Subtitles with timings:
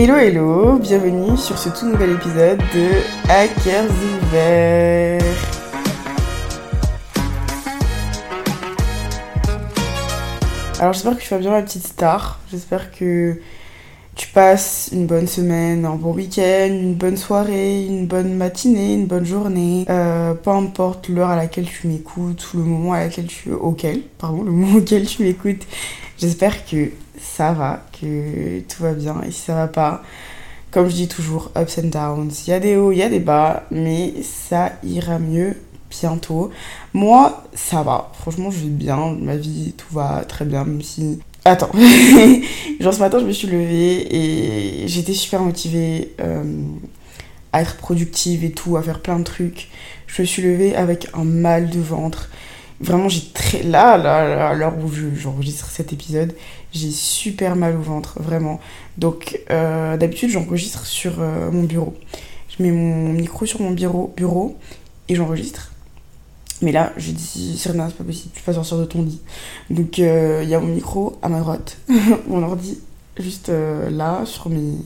[0.00, 2.88] Hello hello, bienvenue sur ce tout nouvel épisode de
[3.28, 5.20] Hackers ouverts.
[10.78, 13.40] Alors j'espère que tu vas bien ma petite star, j'espère que
[14.14, 19.06] tu passes une bonne semaine, un bon week-end, une bonne soirée, une bonne matinée, une
[19.06, 23.26] bonne journée, euh, peu importe l'heure à laquelle tu m'écoutes ou le moment à laquelle
[23.26, 23.50] tu
[24.16, 25.66] pardon, le moment auquel tu m'écoutes.
[26.18, 26.92] J'espère que
[27.38, 29.22] ça va, que tout va bien.
[29.24, 30.02] Et si ça va pas,
[30.72, 32.32] comme je dis toujours, ups and downs.
[32.44, 35.54] Il y a des hauts, il y a des bas, mais ça ira mieux
[35.88, 36.50] bientôt.
[36.94, 38.10] Moi, ça va.
[38.18, 39.14] Franchement, je vais bien.
[39.20, 41.20] Ma vie, tout va très bien, même si.
[41.44, 41.70] Attends.
[42.80, 46.42] Genre ce matin, je me suis levée et j'étais super motivée euh,
[47.52, 49.68] à être productive et tout, à faire plein de trucs.
[50.08, 52.30] Je me suis levée avec un mal de ventre.
[52.80, 53.62] Vraiment, j'ai très.
[53.62, 56.34] Là, là, à l'heure où j'enregistre cet épisode,
[56.72, 58.60] j'ai super mal au ventre, vraiment.
[58.96, 61.94] Donc, euh, d'habitude, j'enregistre sur euh, mon bureau.
[62.48, 64.56] Je mets mon micro sur mon bureau, bureau
[65.08, 65.72] et j'enregistre.
[66.60, 69.20] Mais là, j'ai dit, Serena, c'est pas possible, tu peux pas sortir de ton lit.
[69.70, 71.78] Donc, euh, il y a mon micro à ma droite,
[72.28, 72.78] mon ordi
[73.18, 74.76] juste là, sur mes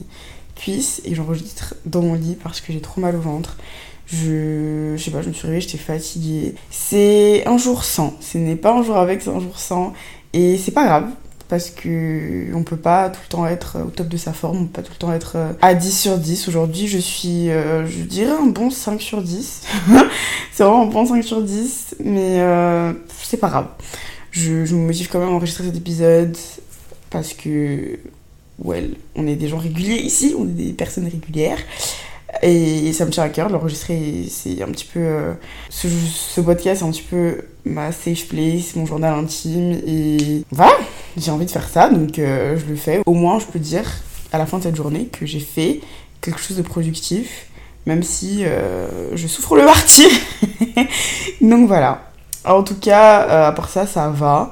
[0.55, 3.59] cuisses, et j'enregistre dans mon lit parce que j'ai trop mal au ventre.
[4.07, 6.55] Je, je sais pas, je me suis réveillée, j'étais fatiguée.
[6.71, 8.15] C'est un jour sans.
[8.21, 9.93] Ce n'est pas un jour avec, c'est un jour sans.
[10.33, 11.11] Et c'est pas grave
[11.53, 14.65] parce que on peut pas tout le temps être au top de sa forme, on
[14.65, 16.49] peut pas tout le temps être euh, à 10 sur 10.
[16.49, 19.61] Aujourd'hui, je suis, euh, je dirais, un bon 5 sur 10.
[20.53, 23.67] c'est vraiment un bon 5 sur 10, mais euh, c'est pas grave.
[24.31, 26.35] Je, me motive quand même à enregistrer cet épisode
[27.11, 27.99] parce que,
[28.59, 31.59] well, on est des gens réguliers ici, on est des personnes régulières.
[32.41, 34.25] Et ça me tient à cœur de l'enregistrer.
[34.31, 35.01] C'est un petit peu.
[35.01, 35.35] Euh,
[35.69, 39.79] ce, ce, podcast, c'est un petit peu ma safe place, mon journal intime.
[39.87, 40.73] Et voilà,
[41.17, 43.01] j'ai envie de faire ça, donc euh, je le fais.
[43.07, 43.85] Au moins, je peux dire
[44.33, 45.81] à la fin de cette journée que j'ai fait
[46.21, 47.47] quelque chose de productif,
[47.87, 50.11] même si euh, je souffre le martyr.
[51.41, 52.03] donc voilà.
[52.45, 54.51] En tout cas, à part ça, ça va.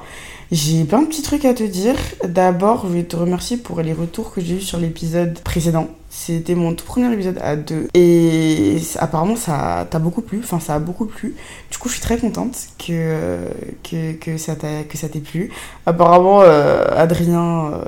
[0.51, 1.95] J'ai plein de petits trucs à te dire.
[2.25, 5.87] D'abord, je vais te remercier pour les retours que j'ai eu sur l'épisode précédent.
[6.13, 7.87] C'était mon tout premier épisode à deux.
[7.93, 10.41] Et apparemment, ça t'a beaucoup plu.
[10.43, 11.35] Enfin, ça a beaucoup plu.
[11.71, 13.39] Du coup, je suis très contente que,
[13.81, 15.51] que, que ça t'ait plu.
[15.85, 17.85] Apparemment, euh, Adrien, euh,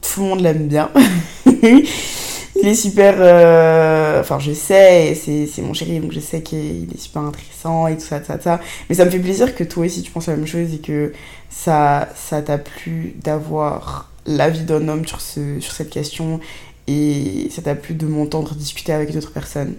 [0.00, 0.90] tout le monde l'aime bien.
[1.62, 3.16] il est super.
[3.18, 7.96] Euh, enfin, je sais, c'est mon chéri, donc je sais qu'il est super intéressant et
[7.96, 8.60] tout ça, tout ça, tout ça.
[8.88, 11.12] Mais ça me fait plaisir que toi aussi tu penses la même chose et que
[11.50, 16.40] ça ça t'a plu d'avoir l'avis d'un homme sur, ce, sur cette question
[16.88, 19.74] et ça t'a plu de m'entendre discuter avec d'autres personnes.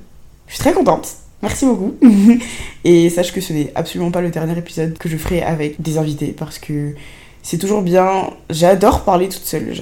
[0.48, 1.10] Je suis très contente.
[1.42, 1.96] Merci beaucoup.
[2.84, 5.98] et sache que ce n'est absolument pas le dernier épisode que je ferai avec des
[5.98, 6.94] invités parce que
[7.42, 8.30] c'est toujours bien.
[8.50, 9.74] J'adore parler toute seule.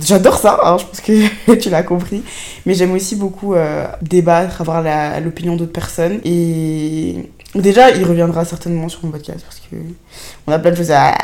[0.00, 2.22] J'adore ça, hein, je pense que tu l'as compris.
[2.66, 4.82] Mais j'aime aussi beaucoup euh, débattre, avoir
[5.20, 6.20] l'opinion d'autres personnes.
[6.24, 9.76] Et déjà, il reviendra certainement sur mon podcast parce que
[10.46, 11.14] on a plein de choses à,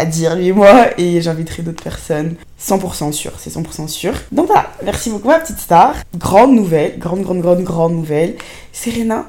[0.00, 0.98] à dire, lui et moi.
[0.98, 2.36] Et j'inviterai d'autres personnes.
[2.60, 4.14] 100% sûr, c'est 100% sûr.
[4.32, 5.94] Donc voilà, merci beaucoup ma petite star.
[6.16, 8.36] Grande nouvelle, grande, grande, grande, grande nouvelle.
[8.72, 9.26] Serena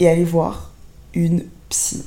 [0.00, 0.70] est allée voir
[1.14, 2.04] une psy.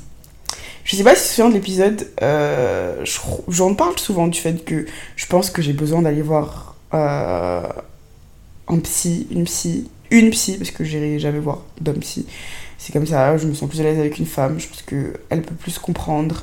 [0.84, 3.04] Je sais pas si souviens de l'épisode, euh,
[3.48, 4.86] j'en parle souvent du fait que
[5.16, 7.62] je pense que j'ai besoin d'aller voir euh,
[8.68, 12.26] un psy, une psy, une psy, parce que j'irai jamais voir d'homme psy.
[12.78, 15.42] C'est comme ça, je me sens plus à l'aise avec une femme, je pense qu'elle
[15.42, 16.42] peut plus comprendre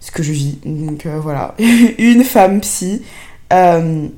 [0.00, 0.58] ce que je vis.
[0.64, 1.54] Donc euh, voilà,
[1.98, 3.02] une femme psy.
[3.52, 4.08] Euh,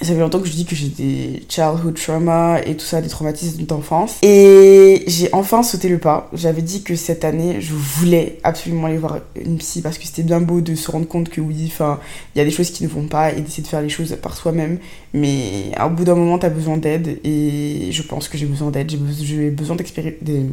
[0.00, 3.08] ça fait longtemps que je dis que j'ai des childhood trauma et tout ça, des
[3.08, 4.18] traumatismes d'enfance.
[4.22, 6.28] Et j'ai enfin sauté le pas.
[6.32, 10.22] J'avais dit que cette année, je voulais absolument aller voir une psy parce que c'était
[10.22, 11.98] bien beau de se rendre compte que oui, enfin,
[12.34, 14.16] il y a des choses qui ne vont pas et d'essayer de faire les choses
[14.22, 14.78] par soi-même.
[15.14, 18.70] Mais au bout d'un moment, tu as besoin d'aide et je pense que j'ai besoin
[18.70, 18.92] d'aide.
[19.20, 20.46] J'ai besoin d'expérimenter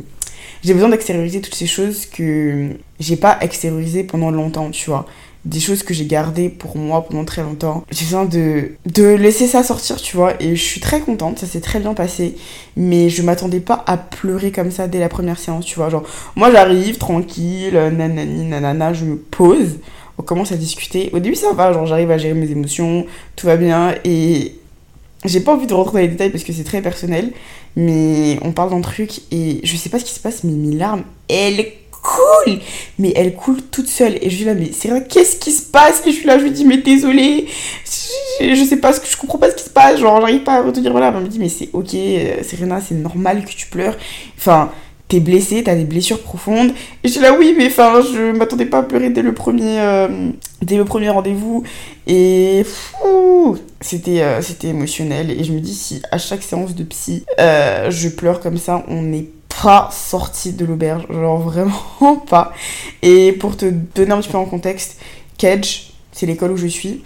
[0.66, 5.06] j'ai besoin d'extérioriser toutes ces choses que j'ai pas extériorisées pendant longtemps, tu vois
[5.46, 7.86] des choses que j'ai gardées pour moi pendant très longtemps.
[7.92, 10.34] J'ai besoin de, de laisser ça sortir, tu vois.
[10.42, 12.36] Et je suis très contente, ça s'est très bien passé.
[12.76, 15.90] Mais je m'attendais pas à pleurer comme ça dès la première séance, tu vois.
[15.90, 16.04] Genre,
[16.36, 19.78] moi j'arrive tranquille, nanani, nanana, je me pose,
[20.18, 21.12] on commence à discuter.
[21.14, 23.06] Au début ça va, genre j'arrive à gérer mes émotions,
[23.36, 23.94] tout va bien.
[24.04, 24.56] Et
[25.26, 27.32] j'ai pas envie de rentrer dans les détails parce que c'est très personnel.
[27.76, 30.76] Mais on parle d'un truc et je sais pas ce qui se passe, mais mes
[30.76, 31.66] larmes, elles
[32.06, 32.60] cool
[33.00, 34.18] Mais elle coule toute seule.
[34.22, 36.02] Et je suis là, mais c'est qu'est-ce qui se passe?
[36.06, 37.48] Et je suis là, je lui dis, mais désolé,
[38.40, 40.00] je, sais pas ce que je comprends pas ce qui se passe.
[40.00, 40.92] Genre, j'arrive pas à retenir.
[40.92, 43.98] Voilà, elle me dit, mais c'est ok, euh, Serena, c'est normal que tu pleures.
[44.38, 44.72] Enfin,
[45.08, 46.72] t'es blessé, t'as des blessures profondes.
[47.04, 50.32] Et j'étais là, oui, mais enfin, je m'attendais pas à pleurer dès le premier, euh,
[50.86, 51.64] premier rendez-vous.
[52.08, 52.64] Et
[53.82, 55.32] c'était euh, c'était émotionnel.
[55.32, 58.84] Et je me dis, si à chaque séance de psy, euh, je pleure comme ça,
[58.88, 59.30] on n'est
[59.62, 61.06] pas sorti de l'auberge.
[61.10, 62.54] Genre vraiment pas.
[63.02, 65.00] Et pour te donner un petit peu en contexte,
[65.38, 67.04] Kedge, c'est l'école où je suis,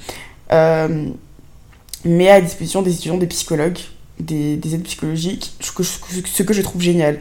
[2.06, 3.80] met à disposition des étudiants des psychologues
[4.20, 7.20] des, des aides psychologiques, ce que je trouve génial.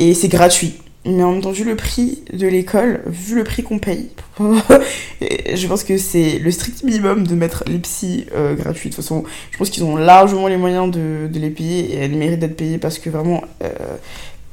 [0.00, 0.74] Et c'est gratuit.
[1.04, 4.08] Mais en même temps, vu le prix de l'école, vu le prix qu'on paye,
[4.40, 8.90] je pense que c'est le strict minimum de mettre les psys euh, gratuits.
[8.90, 11.96] De toute façon, je pense qu'ils ont largement les moyens de, de, les payer et
[11.96, 13.68] elles méritent d'être payées parce que vraiment, euh,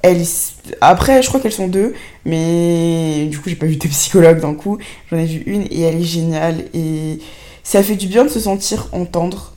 [0.02, 0.24] elles...
[0.80, 1.94] Après, je crois qu'elles sont deux,
[2.26, 4.78] mais du coup, j'ai pas vu de psychologue d'un coup.
[5.10, 7.20] J'en ai vu une et elle est géniale et
[7.64, 9.56] ça fait du bien de se sentir entendre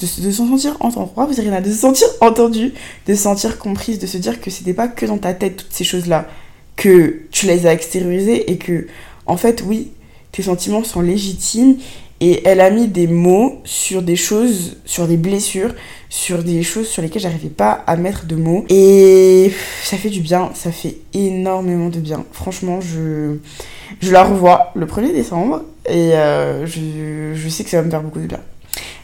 [0.00, 1.12] de, se sentir entendre.
[1.16, 2.72] vous de se sentir entendu,
[3.06, 5.72] de se sentir comprise, de se dire que c'était pas que dans ta tête toutes
[5.72, 6.28] ces choses-là,
[6.76, 8.86] que tu les as extériorisées et que,
[9.26, 9.90] en fait, oui,
[10.32, 11.76] tes sentiments sont légitimes
[12.20, 15.74] et elle a mis des mots sur des choses, sur des blessures,
[16.08, 18.64] sur des choses sur lesquelles j'arrivais pas à mettre de mots.
[18.68, 19.52] Et
[19.84, 22.24] ça fait du bien, ça fait énormément de bien.
[22.32, 23.36] Franchement, je,
[24.00, 27.90] je la revois le 1er décembre et euh, je, je sais que ça va me
[27.90, 28.40] faire beaucoup de bien.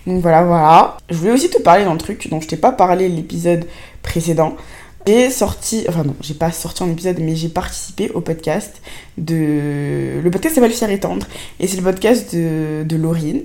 [0.06, 0.96] Donc voilà, voilà.
[1.10, 3.66] Je voulais aussi te parler d'un truc dont je t'ai pas parlé l'épisode
[4.02, 4.56] précédent.
[5.06, 8.80] J'ai sorti, enfin non, j'ai pas sorti un épisode, mais j'ai participé au podcast
[9.18, 10.20] de.
[10.22, 11.26] Le podcast s'appelle Fier et Tendre,
[11.60, 13.42] et c'est le podcast de, de Laurine.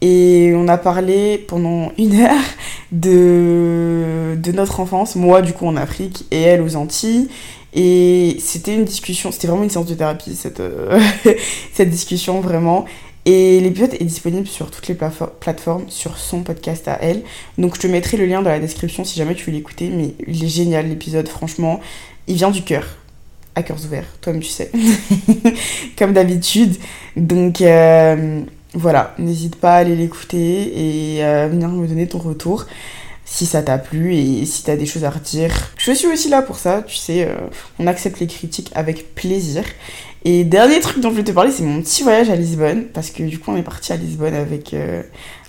[0.00, 2.44] Et on a parlé pendant une heure
[2.92, 7.28] de, notre enfance, moi du coup en Afrique et elle aux Antilles.
[7.74, 10.98] Et c'était une discussion, c'était vraiment une séance de thérapie, cette, euh,
[11.72, 12.86] cette discussion vraiment.
[13.30, 17.20] Et l'épisode est disponible sur toutes les plateformes, sur son podcast à elle.
[17.58, 19.90] Donc je te mettrai le lien dans la description si jamais tu veux l'écouter.
[19.90, 21.78] Mais il est génial l'épisode, franchement.
[22.26, 22.86] Il vient du cœur.
[23.54, 24.70] À cœurs ouverts, toi-même tu sais.
[25.98, 26.76] Comme d'habitude.
[27.16, 28.40] Donc euh,
[28.72, 32.64] voilà, n'hésite pas à aller l'écouter et à venir me donner ton retour
[33.26, 35.52] si ça t'a plu et si t'as des choses à redire.
[35.76, 37.36] Je suis aussi là pour ça, tu sais, euh,
[37.78, 39.64] on accepte les critiques avec plaisir.
[40.24, 43.10] Et dernier truc dont je vais te parler, c'est mon petit voyage à Lisbonne, parce
[43.10, 45.02] que du coup on est parti à Lisbonne avec, euh,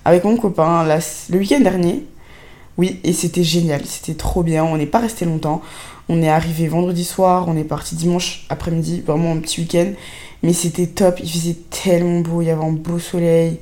[0.06, 0.86] avec mon copain
[1.30, 2.06] le week-end dernier.
[2.78, 5.62] Oui, et c'était génial, c'était trop bien, on n'est pas resté longtemps.
[6.08, 9.92] On est arrivé vendredi soir, on est parti dimanche après-midi, vraiment un petit week-end.
[10.42, 13.58] Mais c'était top, il faisait tellement beau, il y avait un beau soleil.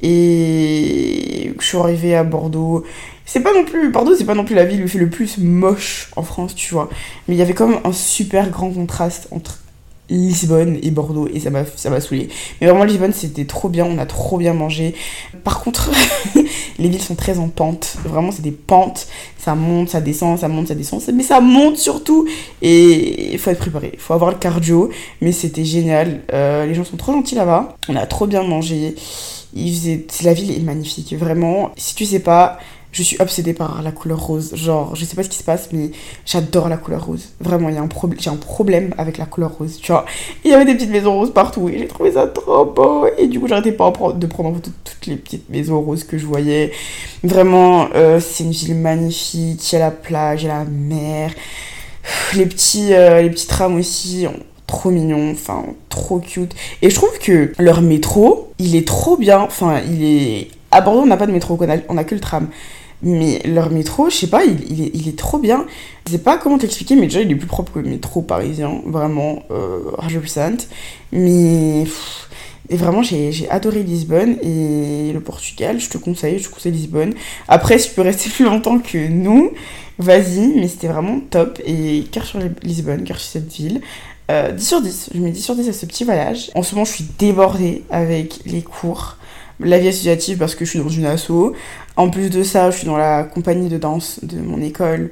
[0.00, 2.84] Et je suis arrivée à Bordeaux.
[3.26, 3.90] C'est pas non plus.
[3.90, 6.54] Bordeaux, c'est pas non plus la ville où il fait le plus moche en France,
[6.54, 6.88] tu vois.
[7.28, 9.58] Mais il y avait comme un super grand contraste entre
[10.10, 12.28] Lisbonne et Bordeaux et ça m'a ça saoulé.
[12.60, 14.94] Mais vraiment Lisbonne c'était trop bien, on a trop bien mangé.
[15.44, 15.90] Par contre,
[16.78, 17.96] les villes sont très en pente.
[18.04, 19.06] Vraiment c'est des pentes,
[19.38, 22.26] ça monte, ça descend, ça monte, ça descend, mais ça monte surtout
[22.60, 24.90] et il faut être préparé, il faut avoir le cardio,
[25.20, 26.20] mais c'était génial.
[26.32, 27.76] Euh, les gens sont trop gentils là-bas.
[27.88, 28.94] On a trop bien mangé.
[29.54, 30.06] Il faisait...
[30.24, 31.72] La ville est magnifique, vraiment.
[31.76, 32.58] Si tu sais pas,
[32.92, 34.54] je suis obsédée par la couleur rose.
[34.54, 35.90] Genre, je sais pas ce qui se passe, mais
[36.26, 37.30] j'adore la couleur rose.
[37.40, 40.04] Vraiment, il y a un problème, j'ai un problème avec la couleur rose, tu vois.
[40.44, 43.06] Il y avait des petites maisons roses partout et j'ai trouvé ça trop beau.
[43.16, 46.18] Et du coup, j'arrêtais pas de prendre en photo toutes les petites maisons roses que
[46.18, 46.72] je voyais.
[47.24, 49.72] Vraiment, euh, c'est une ville magnifique.
[49.72, 51.32] Il y a la plage, il y a la mer.
[52.34, 54.26] Les petits, euh, les petits trams aussi,
[54.66, 56.54] trop mignons, enfin, trop cute.
[56.82, 59.40] Et je trouve que leur métro, il est trop bien.
[59.40, 60.48] Enfin, il est.
[60.70, 62.48] À Bordeaux, on n'a pas de métro, on a, on a que le tram.
[63.02, 65.66] Mais leur métro, je sais pas, il, est, trop bien.
[66.06, 68.80] Je sais pas comment t'expliquer, mais déjà il est plus propre que le métro parisien,
[68.86, 69.80] vraiment, euh,
[71.10, 71.84] Mais
[72.72, 75.80] et vraiment, j'ai adoré Lisbonne et le Portugal.
[75.80, 77.12] Je te conseille, je te conseille Lisbonne.
[77.48, 79.50] Après, si tu peux rester plus longtemps que nous,
[79.98, 81.60] vas-y, mais c'était vraiment top.
[81.66, 83.80] Et cœur sur Lisbonne, cœur sur cette ville.
[84.28, 86.50] 10 euh, sur 10, je mets 10 sur 10 à ce petit voyage.
[86.54, 89.16] En ce moment, je suis débordée avec les cours
[89.64, 91.52] la vie associative parce que je suis dans une asso.
[91.96, 95.10] En plus de ça, je suis dans la compagnie de danse de mon école.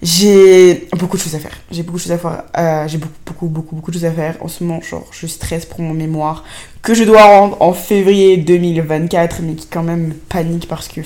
[0.00, 1.58] J'ai beaucoup de choses à faire.
[1.70, 2.44] J'ai beaucoup de choses à faire.
[2.56, 4.36] Euh, j'ai beaucoup, beaucoup, beaucoup, beaucoup de choses à faire.
[4.40, 6.44] En ce moment, genre, je stresse pour mon mémoire
[6.82, 11.00] que je dois rendre en février 2024, mais qui quand même panique parce que,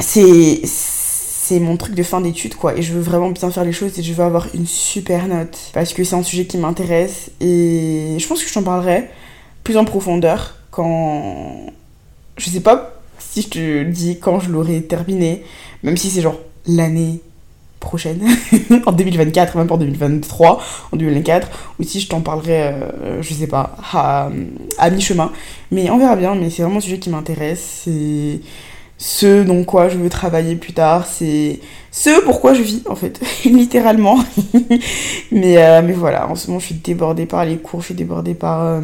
[0.00, 3.72] c'est c'est mon truc de fin d'études quoi et je veux vraiment bien faire les
[3.72, 7.30] choses et je veux avoir une super note parce que c'est un sujet qui m'intéresse
[7.40, 9.10] et je pense que je t'en parlerai
[9.62, 11.66] plus en profondeur quand.
[12.38, 12.93] Je sais pas
[13.34, 15.42] si je te dis quand je l'aurai terminé,
[15.82, 16.38] même si c'est genre
[16.68, 17.20] l'année
[17.80, 18.24] prochaine,
[18.86, 20.62] en 2024, même pas en 2023,
[20.92, 21.48] en 2024,
[21.80, 25.32] ou si je t'en parlerai, euh, je sais pas, à, mi-chemin.
[25.72, 28.38] Mais on verra bien, mais c'est vraiment un sujet qui m'intéresse, c'est
[28.98, 31.58] ce dont quoi je veux travailler plus tard, c'est
[31.90, 34.20] ce pourquoi je vis en fait, littéralement.
[35.32, 37.94] mais, euh, mais voilà, en ce moment je suis débordée par les cours, je suis
[37.94, 38.80] débordée par, euh,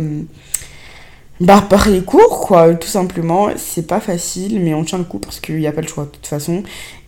[1.40, 3.48] bah, par les cours quoi, tout simplement.
[3.56, 6.04] C'est pas facile, mais on tient le coup parce qu'il n'y a pas le choix
[6.04, 6.62] de toute façon.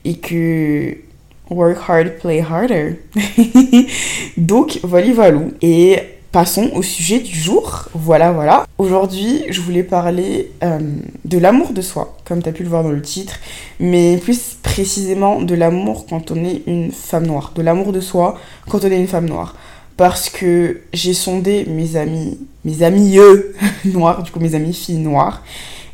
[0.05, 0.97] Et que
[1.51, 2.99] work hard, play harder.
[4.37, 5.41] Donc voilà, voilà.
[5.61, 5.99] Et
[6.33, 7.89] passons au sujet du jour.
[7.95, 8.67] Voilà, voilà.
[8.79, 10.79] Aujourd'hui, je voulais parler euh,
[11.25, 13.35] de l'amour de soi, comme tu as pu le voir dans le titre,
[13.79, 17.53] mais plus précisément de l'amour quand on est une femme noire.
[17.55, 19.55] De l'amour de soi quand on est une femme noire.
[19.97, 24.99] Parce que j'ai sondé mes amis, mes amis eux noirs, du coup mes amis filles
[24.99, 25.43] noires,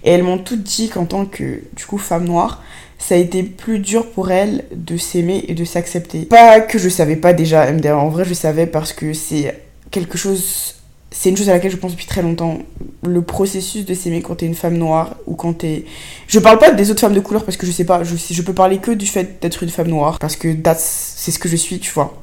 [0.05, 2.63] et elles m'ont toutes dit qu'en tant que, du coup, femme noire,
[2.99, 6.27] ça a été plus dur pour elles de s'aimer et de s'accepter.
[6.27, 10.75] Pas que je savais pas déjà, en vrai je savais parce que c'est quelque chose
[11.11, 12.59] c'est une chose à laquelle je pense depuis très longtemps.
[13.03, 15.85] Le processus de s'aimer quand t'es une femme noire ou quand t'es.
[16.27, 18.43] Je parle pas des autres femmes de couleur parce que je sais pas, je, je
[18.43, 21.57] peux parler que du fait d'être une femme noire parce que c'est ce que je
[21.57, 22.15] suis, tu vois.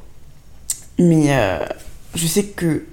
[1.00, 1.60] Mais euh,
[2.16, 2.86] je sais que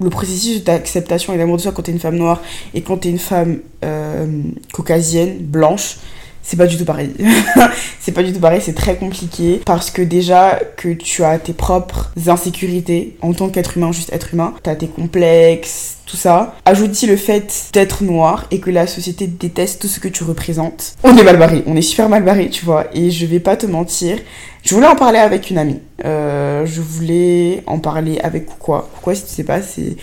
[0.00, 2.42] le processus d'acceptation et d'amour de soi quand t'es une femme noire
[2.74, 5.98] et quand t'es une femme euh, caucasienne, blanche,
[6.42, 7.10] c'est pas du tout pareil.
[8.00, 11.52] c'est pas du tout pareil, c'est très compliqué parce que déjà que tu as tes
[11.52, 16.54] propres insécurités en tant qu'être humain, juste être humain, t'as tes complexes, tout ça.
[16.64, 20.94] Ajoute-y le fait d'être noir et que la société déteste tout ce que tu représentes.
[21.04, 22.86] On est mal barré, on est super mal barré, tu vois.
[22.92, 24.18] Et je vais pas te mentir,
[24.62, 25.80] je voulais en parler avec une amie.
[26.04, 29.96] Euh, je voulais en parler avec quoi Pourquoi si tu sais pas, c'est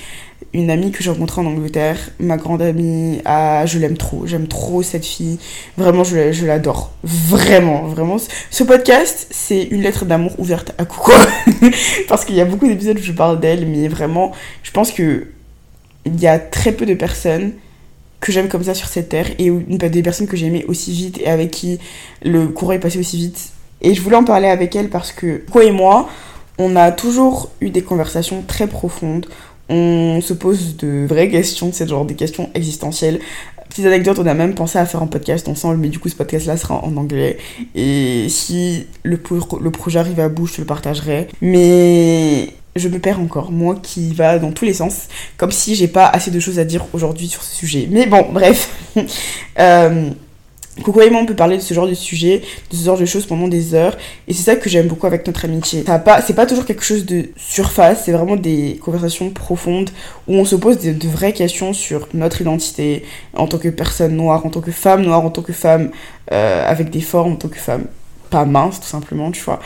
[0.54, 4.48] une amie que j'ai rencontrée en Angleterre, ma grande amie, ah, je l'aime trop, j'aime
[4.48, 5.38] trop cette fille,
[5.78, 8.18] vraiment je, l'adore, vraiment, vraiment.
[8.50, 11.12] Ce podcast, c'est une lettre d'amour ouverte à Coucou,
[12.08, 14.32] parce qu'il y a beaucoup d'épisodes où je parle d'elle, mais vraiment,
[14.64, 15.28] je pense que
[16.06, 17.54] il y a très peu de personnes
[18.20, 21.20] que j'aime comme ça sur cette terre, et des personnes que j'ai aimées aussi vite,
[21.20, 21.80] et avec qui
[22.24, 23.52] le courant est passé aussi vite.
[23.82, 26.10] Et je voulais en parler avec elle parce que, quoi et moi,
[26.58, 29.28] on a toujours eu des conversations très profondes
[29.70, 33.20] on se pose de vraies questions, c'est genre des questions existentielles.
[33.70, 36.16] Petite anecdote, on a même pensé à faire un podcast ensemble, mais du coup ce
[36.16, 37.38] podcast-là sera en anglais.
[37.76, 41.28] Et si le, projet arrive à bout, je te le partagerai.
[41.42, 45.08] Mais je me perds encore, moi qui va dans tous les sens,
[45.38, 47.88] comme si j'ai pas assez de choses à dire aujourd'hui sur ce sujet.
[47.92, 48.72] Mais bon, bref.
[49.60, 50.10] euh,
[50.84, 53.06] Coucou et moi, on peut parler de ce genre de sujet, de ce genre de
[53.06, 53.98] choses pendant des heures.
[54.28, 55.82] Et c'est ça que j'aime beaucoup avec notre amitié.
[55.84, 59.90] Pas, c'est pas toujours quelque chose de surface, c'est vraiment des conversations profondes
[60.28, 64.46] où on se pose de, vraies questions sur notre identité en tant que personne noire,
[64.46, 65.92] en tant que femme noire, en tant que femme
[66.32, 67.86] euh, avec des formes, en tant que femme
[68.30, 69.60] pas mince, tout simplement, tu vois.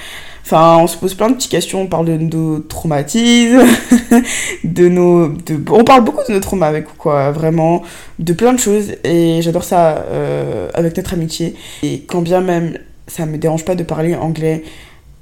[0.44, 3.64] Enfin, on se pose plein de petites questions, on parle de nos traumatismes,
[4.66, 5.30] de nos...
[5.30, 7.82] De, on parle beaucoup de nos traumas avec quoi, vraiment,
[8.20, 11.56] de plein de choses, et j'adore ça euh, avec notre amitié.
[11.82, 14.64] Et quand bien même ça me dérange pas de parler anglais,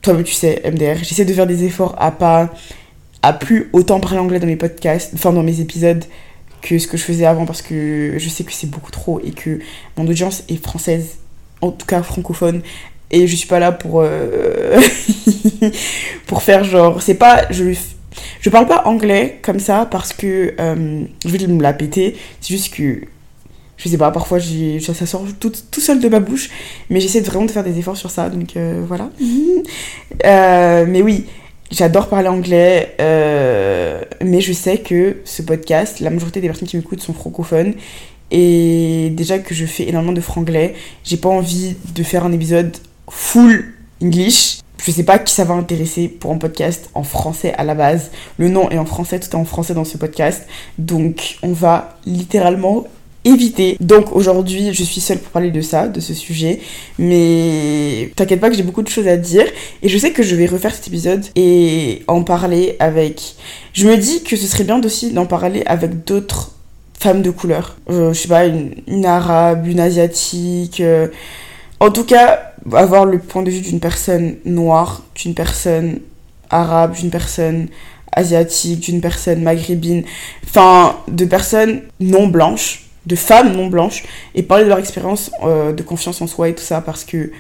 [0.02, 2.50] toi tu sais, MDR, j'essaie de faire des efforts à pas...
[3.22, 6.04] à plus autant parler anglais dans mes podcasts, enfin dans mes épisodes,
[6.62, 9.32] que ce que je faisais avant, parce que je sais que c'est beaucoup trop, et
[9.32, 9.60] que
[9.98, 11.18] mon audience est française,
[11.62, 12.62] en tout cas francophone,
[13.12, 14.80] et je suis pas là pour euh,
[16.26, 17.74] pour faire genre c'est pas je
[18.40, 22.18] je parle pas anglais comme ça parce que euh, je vais me la péter.
[22.40, 23.02] C'est juste que
[23.78, 26.50] je sais pas parfois ça, ça sort tout, tout, seul de ma bouche
[26.90, 29.10] mais j'essaie vraiment de faire des efforts sur ça donc euh, voilà.
[30.86, 31.26] Mais oui
[31.72, 37.02] J'adore parler anglais, mais je sais que ce podcast, la majorité des personnes qui m'écoutent
[37.02, 37.76] sont francophones.
[38.30, 40.74] Et déjà que je fais énormément de franglais,
[41.06, 42.76] j'ai pas envie de faire un épisode
[43.12, 44.60] full English.
[44.84, 48.10] Je sais pas qui ça va intéresser pour un podcast en français à la base.
[48.40, 50.48] Le nom est en français, tout est en français dans ce podcast.
[50.80, 52.86] Donc on va littéralement
[53.24, 53.78] éviter.
[53.80, 56.62] Donc aujourd'hui, je suis seule pour parler de ça, de ce sujet.
[56.98, 59.46] Mais t'inquiète pas que j'ai beaucoup de choses à dire.
[59.84, 63.36] Et je sais que je vais refaire cet épisode et en parler avec...
[63.74, 66.54] Je me dis que ce serait bien aussi d'en parler avec d'autres
[66.98, 67.78] femmes de couleur.
[67.90, 70.80] Euh, je sais pas, une, arabe, une asiatique.
[70.82, 71.08] Euh,
[71.82, 76.00] en tout cas, avoir le point de vue d'une personne noire, d'une personne
[76.52, 77.70] arabe, d'une personne
[78.12, 80.04] asiatique, d'une personne maghrébine,
[80.46, 84.04] enfin, de personnes non blanches, de femmes non blanches,
[84.36, 87.32] et parler de leur expérience euh, de confiance en soi et tout ça, parce que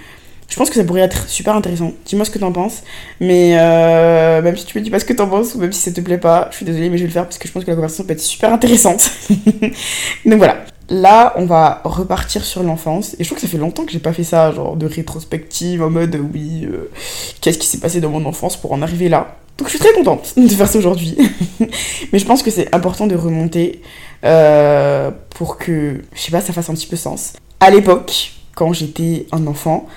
[0.49, 1.93] je pense que ça pourrait être super intéressant.
[2.07, 2.81] Dis-moi ce que t'en penses.
[3.19, 5.81] Mais euh, même si tu me dis pas ce que t'en penses, ou même si
[5.81, 7.53] ça te plaît pas, je suis désolée, mais je vais le faire parce que je
[7.53, 9.11] pense que la conversation peut être super intéressante.
[10.25, 10.65] Donc voilà.
[10.91, 13.15] Là, on va repartir sur l'enfance.
[13.17, 15.81] Et je trouve que ça fait longtemps que j'ai pas fait ça, genre de rétrospective,
[15.81, 16.91] en mode oui, euh,
[17.39, 19.37] qu'est-ce qui s'est passé dans mon enfance pour en arriver là.
[19.57, 21.17] Donc je suis très contente de faire ça aujourd'hui.
[22.11, 23.81] Mais je pense que c'est important de remonter
[24.25, 27.33] euh, pour que, je sais pas, ça fasse un petit peu sens.
[27.61, 29.87] À l'époque, quand j'étais un enfant,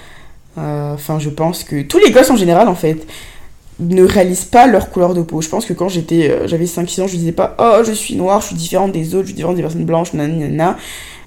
[0.57, 3.05] Euh, Enfin, je pense que tous les gosses en général, en fait,
[3.81, 5.41] ne réalisent pas leur couleur de peau.
[5.41, 8.15] Je pense que quand j'étais, euh, j'avais 5-6 ans, je disais pas Oh, je suis
[8.15, 10.77] noire, je suis différente des autres, je suis différente des personnes blanches, nanana.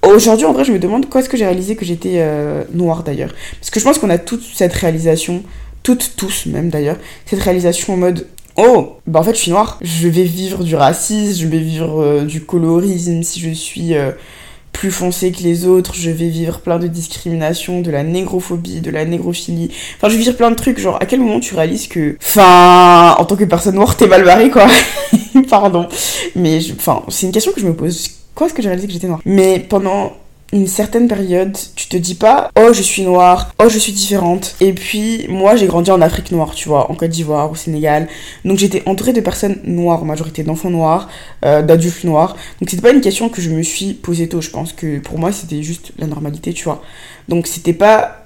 [0.04, 3.04] Aujourd'hui, en vrai, je me demande quand est-ce que j'ai réalisé que j'étais euh, noire
[3.04, 3.34] d'ailleurs.
[3.60, 5.44] Parce que je pense qu'on a toute cette réalisation,
[5.84, 9.78] toutes, tous même d'ailleurs, cette réalisation en mode Oh, bah en fait, je suis noire.
[9.82, 13.94] Je vais vivre du racisme, je vais vivre euh, du colorisme si je suis
[14.80, 15.94] plus foncée que les autres.
[15.96, 19.72] Je vais vivre plein de discrimination, de la négrophobie, de la négrophilie.
[19.98, 20.80] Enfin, je vais vivre plein de trucs.
[20.80, 24.24] Genre, à quel moment tu réalises que, enfin, en tant que personne noire, t'es mal
[24.24, 24.68] barrée, quoi?
[25.50, 25.88] Pardon.
[26.36, 28.08] Mais, je- enfin, c'est une question que je me pose.
[28.36, 29.22] Quand est-ce que j'ai réalisé que j'étais noire?
[29.26, 30.14] Mais pendant
[30.54, 34.56] une certaine période, tu te dis pas oh je suis noire, oh je suis différente.
[34.62, 38.08] Et puis moi j'ai grandi en Afrique noire, tu vois, en Côte d'Ivoire, au Sénégal.
[38.46, 41.10] Donc j'étais entourée de personnes noires, majorité d'enfants noirs,
[41.44, 42.36] euh, d'adultes noirs.
[42.62, 44.42] Donc c'était pas une question que je me suis posée tôt.
[44.42, 46.82] Je pense que pour moi c'était juste la normalité, tu vois.
[47.28, 48.24] Donc c'était pas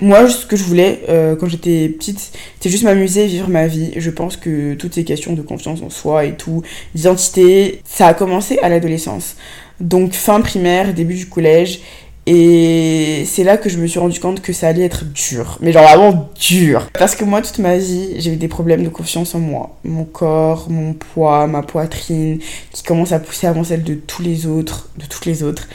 [0.00, 3.92] moi, ce que je voulais euh, quand j'étais petite, c'était juste m'amuser, vivre ma vie.
[3.96, 6.62] Je pense que toutes ces questions de confiance en soi et tout,
[6.94, 9.36] d'identité, ça a commencé à l'adolescence.
[9.80, 11.80] Donc fin primaire, début du collège.
[12.26, 15.58] Et c'est là que je me suis rendu compte que ça allait être dur.
[15.60, 16.88] Mais genre vraiment dur.
[16.98, 19.76] Parce que moi, toute ma vie, j'ai eu des problèmes de confiance en moi.
[19.84, 22.38] Mon corps, mon poids, ma poitrine,
[22.72, 25.68] qui commence à pousser avant celle de tous les autres, de toutes les autres.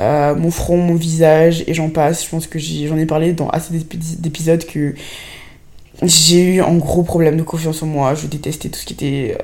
[0.00, 2.24] Euh, mon front, mon visage, et j'en passe.
[2.24, 4.96] Je pense que j'en ai parlé dans assez d'épi- d'épisodes que
[6.02, 8.16] j'ai eu un gros problème de confiance en moi.
[8.16, 9.42] Je détestais tout ce qui était euh,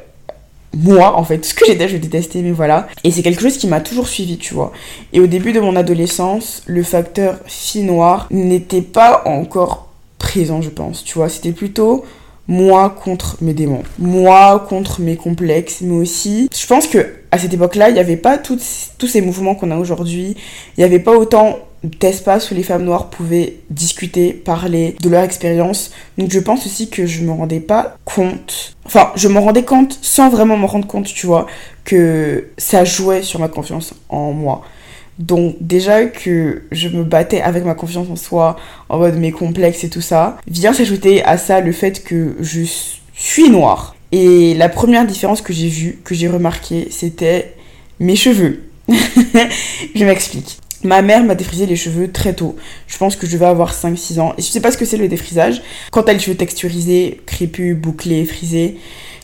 [0.74, 1.44] moi, en fait.
[1.44, 2.88] Ce que j'étais, je détestais, mais voilà.
[3.04, 4.72] Et c'est quelque chose qui m'a toujours suivi, tu vois.
[5.12, 10.70] Et au début de mon adolescence, le facteur fille noire n'était pas encore présent, je
[10.70, 11.28] pense, tu vois.
[11.28, 12.04] C'était plutôt
[12.46, 17.54] moi contre mes démons, moi contre mes complexes, mais aussi, je pense que à cette
[17.54, 20.36] époque-là, il n'y avait pas tous ces mouvements qu'on a aujourd'hui,
[20.76, 25.22] il n'y avait pas autant d'espace où les femmes noires pouvaient discuter, parler de leur
[25.22, 25.92] expérience.
[26.18, 29.98] Donc je pense aussi que je me rendais pas compte, enfin je m'en rendais compte
[30.02, 31.46] sans vraiment me rendre compte, tu vois,
[31.84, 34.62] que ça jouait sur ma confiance en moi.
[35.18, 38.56] Donc déjà que je me battais avec ma confiance en soi,
[38.88, 42.62] en mode mes complexes et tout ça, vient s'ajouter à ça le fait que je
[43.14, 43.94] suis noire.
[44.12, 47.54] Et la première différence que j'ai vue, que j'ai remarquée, c'était
[48.00, 48.64] mes cheveux.
[48.88, 50.58] je m'explique.
[50.82, 52.56] Ma mère m'a défrisé les cheveux très tôt.
[52.86, 54.34] Je pense que je vais avoir 5-6 ans.
[54.38, 55.62] Et je sais pas ce que c'est le défrisage.
[55.90, 58.78] Quand t'as les cheveux texturisés, crépus, bouclés, frisés,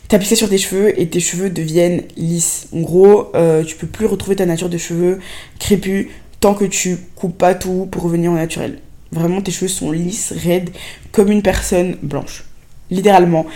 [0.08, 2.68] t'appliques ça sur tes cheveux et tes cheveux deviennent lisses.
[2.74, 5.18] En gros, euh, tu peux plus retrouver ta nature de cheveux
[5.58, 6.08] crépus
[6.40, 8.78] tant que tu coupes pas tout pour revenir au naturel.
[9.10, 10.70] Vraiment, tes cheveux sont lisses, raides,
[11.10, 12.44] comme une personne blanche.
[12.90, 13.46] Littéralement.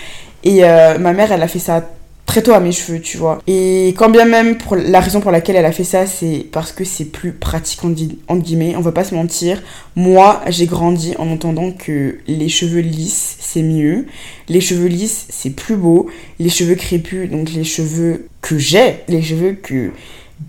[0.45, 1.85] Et euh, ma mère, elle a fait ça
[2.31, 3.41] très tôt à mes cheveux, tu vois.
[3.49, 6.71] Et quand bien même, pour la raison pour laquelle elle a fait ça, c'est parce
[6.71, 9.61] que c'est plus pratique, entre guillemets, on va pas se mentir.
[9.97, 14.07] Moi, j'ai grandi en entendant que les cheveux lisses, c'est mieux.
[14.49, 16.09] Les cheveux lisses, c'est plus beau.
[16.39, 19.91] Les cheveux crépus, donc les cheveux que j'ai, les cheveux que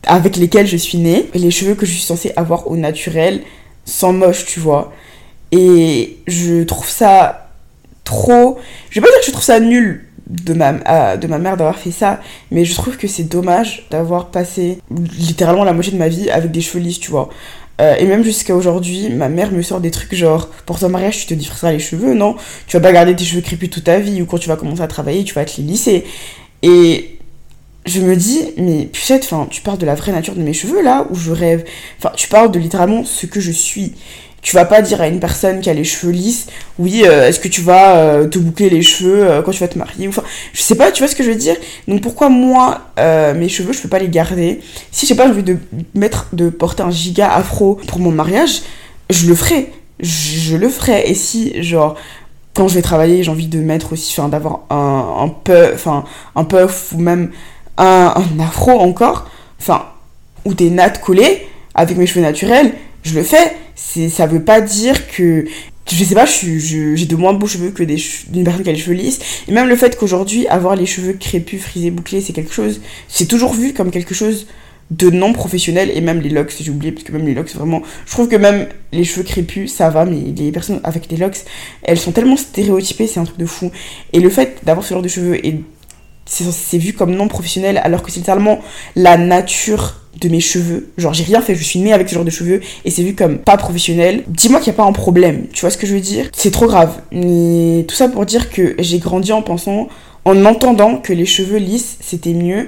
[0.06, 3.42] avec lesquels je suis née, les cheveux que je suis censée avoir au naturel,
[3.86, 4.94] sans moche, tu vois.
[5.52, 7.41] Et je trouve ça
[8.04, 8.60] trop...
[8.90, 11.58] Je vais pas dire que je trouve ça nul de ma, euh, de ma mère
[11.58, 14.80] d'avoir fait ça, mais je trouve que c'est dommage d'avoir passé
[15.18, 17.30] littéralement la moitié de ma vie avec des cheveux lisses, tu vois.
[17.82, 21.20] Euh, et même jusqu'à aujourd'hui, ma mère me sort des trucs genre pour ton mariage,
[21.20, 22.36] tu te diffuseras les cheveux, non?
[22.68, 24.82] Tu vas pas garder tes cheveux crépus toute ta vie, ou quand tu vas commencer
[24.82, 26.06] à travailler, tu vas te les lisser.
[26.62, 27.18] Et
[27.86, 30.84] je me dis, mais pucette, enfin, tu parles de la vraie nature de mes cheveux
[30.84, 31.66] là, où je rêve.
[31.98, 33.94] Enfin, tu parles de littéralement ce que je suis.
[34.42, 36.48] Tu vas pas dire à une personne qui a les cheveux lisses,
[36.80, 39.68] oui, euh, est-ce que tu vas euh, te boucler les cheveux euh, quand tu vas
[39.68, 41.56] te marier Enfin, je sais pas, tu vois ce que je veux dire?
[41.88, 44.60] Donc pourquoi moi, mes cheveux, je peux pas les garder?
[44.92, 45.58] Si j'ai pas envie de
[45.94, 48.62] mettre, de porter un giga afro pour mon mariage,
[49.12, 49.72] je le ferai.
[50.00, 51.04] Je, je le ferai.
[51.08, 51.96] Et si, genre,
[52.56, 56.04] quand je vais travailler, j'ai envie de mettre aussi, enfin, d'avoir un, un puff, enfin,
[56.36, 57.32] un puff ou même
[57.78, 59.86] un, un afro encore, enfin,
[60.46, 62.74] ou des nattes collées avec mes cheveux naturels,
[63.04, 63.56] je le fais.
[63.82, 65.46] Ça veut pas dire que,
[65.92, 68.96] je sais pas, j'ai de moins beaux cheveux que d'une personne qui a les cheveux
[68.96, 69.20] lisses.
[69.48, 73.26] Et même le fait qu'aujourd'hui, avoir les cheveux crépus, frisés, bouclés, c'est quelque chose, c'est
[73.26, 74.48] toujours vu comme quelque chose
[74.92, 75.92] de non professionnel.
[75.94, 78.36] Et même les locks, j'ai oublié, parce que même les locks, vraiment, je trouve que
[78.36, 81.40] même les cheveux crépus, ça va, mais les personnes avec des locks,
[81.82, 83.72] elles sont tellement stéréotypées, c'est un truc de fou.
[84.14, 85.40] Et le fait d'avoir ce genre de cheveux
[86.26, 88.62] c'est vu comme non professionnel alors que c'est littéralement
[88.96, 90.90] la nature de mes cheveux.
[90.98, 93.16] Genre j'ai rien fait, je suis née avec ce genre de cheveux et c'est vu
[93.16, 94.24] comme pas professionnel.
[94.28, 96.30] Dis-moi qu'il n'y a pas un problème, tu vois ce que je veux dire?
[96.34, 97.02] C'est trop grave.
[97.12, 99.88] Mais tout ça pour dire que j'ai grandi en pensant,
[100.26, 102.68] en entendant que les cheveux lisses c'était mieux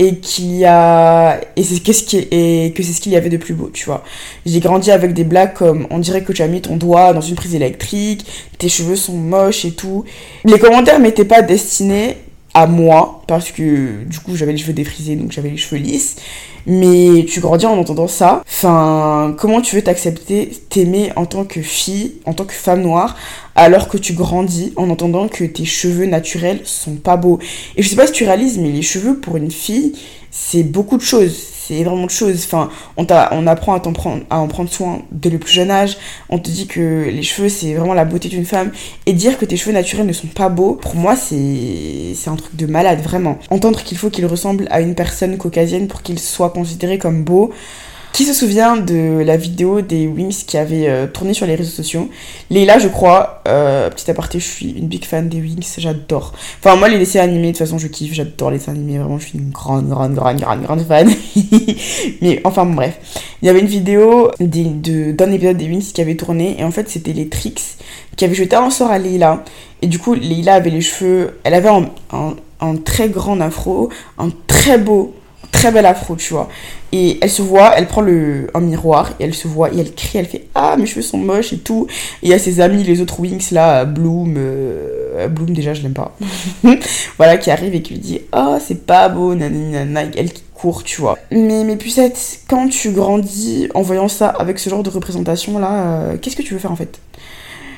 [0.00, 2.26] et qu'il y a et c'est qu'est-ce qui
[2.72, 4.02] que c'est ce qu'il y avait de plus beau tu vois
[4.46, 7.20] j'ai grandi avec des blagues comme on dirait que tu as mis ton doigt dans
[7.20, 8.24] une prise électrique
[8.56, 10.04] tes cheveux sont moches et tout
[10.46, 12.16] les commentaires m'étaient pas destinés
[12.54, 16.16] à moi parce que du coup j'avais les cheveux défrisés donc j'avais les cheveux lisses
[16.66, 18.42] mais tu grandis en entendant ça.
[18.46, 23.16] Enfin comment tu veux t'accepter t'aimer en tant que fille en tant que femme noire
[23.54, 27.38] alors que tu grandis en entendant que tes cheveux naturels sont pas beaux?
[27.76, 29.94] Et je sais pas si tu réalises mais les cheveux pour une fille
[30.30, 32.44] c'est beaucoup de choses c'est énormément de choses.
[32.44, 35.70] Enfin, on, on apprend à, en prendre, à en prendre soin dès le plus jeune
[35.70, 35.96] âge.
[36.28, 38.72] On te dit que les cheveux, c'est vraiment la beauté d'une femme.
[39.06, 42.56] Et dire que tes cheveux naturels ne sont pas beaux, pour moi, c'est un truc
[42.56, 43.38] de malade, vraiment.
[43.50, 47.52] Entendre qu'il faut qu'ils ressemblent à une personne caucasienne pour qu'ils soient considérés comme beaux,
[48.12, 51.70] qui se souvient de la vidéo des Wings qui avait euh, tourné sur les réseaux
[51.70, 52.08] sociaux?
[52.50, 56.32] Leila, je crois, euh, petit aparté, je suis une big fan des Wings, j'adore.
[56.58, 59.18] Enfin, moi, les dessins animés, de toute façon, je kiffe, j'adore les dessins animés, vraiment,
[59.18, 61.08] je suis une grande, grande, grande, grande, grande fan.
[62.20, 62.98] Mais enfin, bref.
[63.42, 66.88] Il y avait une vidéo d'un épisode des Wings qui avait tourné, et en fait,
[66.88, 67.62] c'était les tricks
[68.16, 69.44] qui avaient jeté un sort à Leila.
[69.82, 74.28] Et du coup, Leila avait les cheveux, elle avait un, un très grand afro, un
[74.46, 75.14] très beau
[75.50, 76.48] très belle afro, tu vois.
[76.92, 79.94] Et elle se voit, elle prend le, un miroir et elle se voit et elle
[79.94, 81.86] crie, elle fait Ah, mes cheveux sont moches et tout.
[82.22, 85.82] Et il y a ses amis, les autres Wings là, Bloom, euh, Bloom déjà, je
[85.82, 86.16] l'aime pas.
[87.16, 90.42] voilà, qui arrive et qui lui dit Ah, oh, c'est pas beau, nanana, elle qui
[90.54, 91.18] court, tu vois.
[91.30, 95.72] Mais mes pucettes, quand tu grandis en voyant ça avec ce genre de représentation là,
[95.72, 97.00] euh, qu'est-ce que tu veux faire en fait?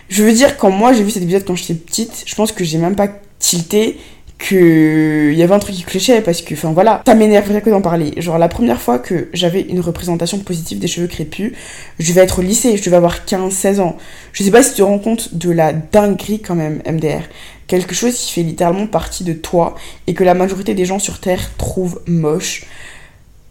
[0.08, 2.64] Je veux dire, quand moi j'ai vu cet épisode quand j'étais petite, je pense que
[2.64, 3.98] j'ai même pas tilté
[4.42, 7.70] qu'il y avait un truc qui clochait parce que, enfin voilà, ça m'énerve rien que
[7.70, 8.12] d'en parler.
[8.16, 11.52] Genre, la première fois que j'avais une représentation positive des cheveux crépus,
[11.98, 13.96] je vais être au lycée, je devais avoir 15-16 ans.
[14.32, 17.22] Je sais pas si tu te rends compte de la dinguerie quand même, MDR.
[17.68, 19.76] Quelque chose qui fait littéralement partie de toi
[20.06, 22.64] et que la majorité des gens sur Terre trouvent moche.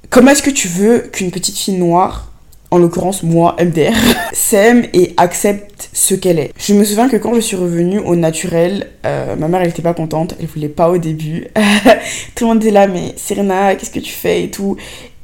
[0.10, 2.30] Comment est-ce que tu veux qu'une petite fille noire
[2.71, 3.93] en l'occurrence moi, MDR,
[4.31, 6.51] s'aime et accepte ce qu'elle est.
[6.57, 9.81] Je me souviens que quand je suis revenue au naturel, euh, ma mère elle était
[9.81, 11.47] pas contente, elle voulait pas au début.
[12.36, 14.77] tout le monde était là, mais Serena, qu'est-ce que tu fais et tout.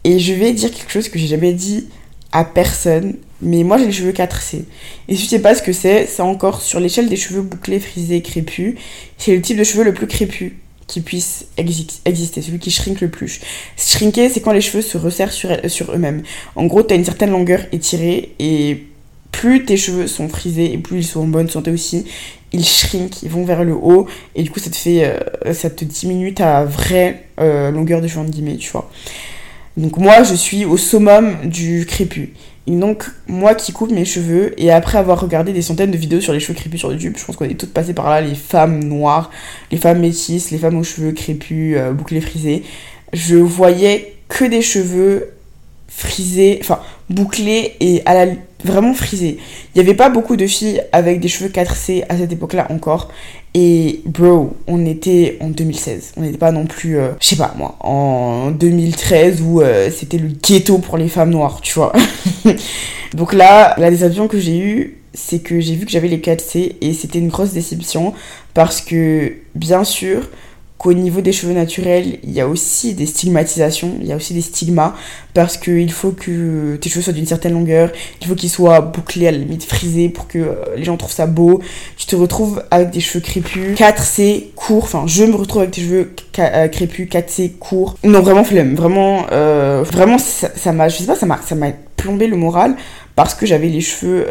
[0.03, 1.87] Et je vais dire quelque chose que j'ai jamais dit
[2.33, 4.63] à personne, mais moi j'ai les cheveux 4C.
[5.07, 7.79] Et si tu sais pas ce que c'est, c'est encore sur l'échelle des cheveux bouclés,
[7.79, 8.75] frisés, crépus.
[9.17, 10.53] C'est le type de cheveux le plus crépus
[10.87, 13.41] qui puisse exister, celui qui shrink le plus.
[13.75, 15.51] Shrinker, c'est quand les cheveux se resserrent sur,
[15.93, 16.23] eux-mêmes.
[16.55, 18.85] En gros, tu as une certaine longueur étirée et
[19.33, 22.05] plus tes cheveux sont frisés et plus ils sont en bonne santé aussi,
[22.53, 25.69] ils shrink, ils vont vers le haut et du coup ça te fait euh, ça
[25.69, 28.89] te diminue ta vraie euh, longueur de cheveux en guillemets, tu vois.
[29.75, 32.29] Donc moi je suis au summum du crépus.
[32.67, 36.33] Donc, moi qui coupe mes cheveux, et après avoir regardé des centaines de vidéos sur
[36.33, 38.83] les cheveux crépus sur YouTube, je pense qu'on est toutes passées par là, les femmes
[38.83, 39.31] noires,
[39.71, 42.63] les femmes métisses, les femmes aux cheveux crépus, euh, bouclés frisés,
[43.13, 45.29] je voyais que des cheveux
[45.87, 49.37] frisés, enfin bouclés et à la vraiment frisés.
[49.73, 53.09] Il n'y avait pas beaucoup de filles avec des cheveux 4C à cette époque-là encore.
[53.53, 56.13] Et bro, on était en 2016.
[56.17, 60.17] On n'était pas non plus, euh, je sais pas moi, en 2013 où euh, c'était
[60.17, 61.93] le ghetto pour les femmes noires, tu vois.
[63.13, 66.75] Donc là, la déception que j'ai eue, c'est que j'ai vu que j'avais les 4C
[66.81, 68.13] et c'était une grosse déception
[68.53, 70.29] parce que, bien sûr,
[70.77, 74.33] qu'au niveau des cheveux naturels, il y a aussi des stigmatisations, il y a aussi
[74.33, 74.93] des stigmas,
[75.33, 79.27] parce qu'il faut que tes cheveux soient d'une certaine longueur, il faut qu'ils soient bouclés
[79.27, 81.61] à la limite frisés pour que euh, les gens trouvent ça beau.
[81.97, 85.81] Tu te retrouves avec des cheveux crépus, 4C courts, enfin je me retrouve avec tes
[85.81, 87.95] cheveux euh, crépus, 4C courts.
[88.03, 92.37] Non, vraiment flemme, vraiment, euh, vraiment ça m'a, je sais pas, ça m'a, plombé le
[92.37, 92.75] moral
[93.15, 94.27] parce que j'avais les cheveux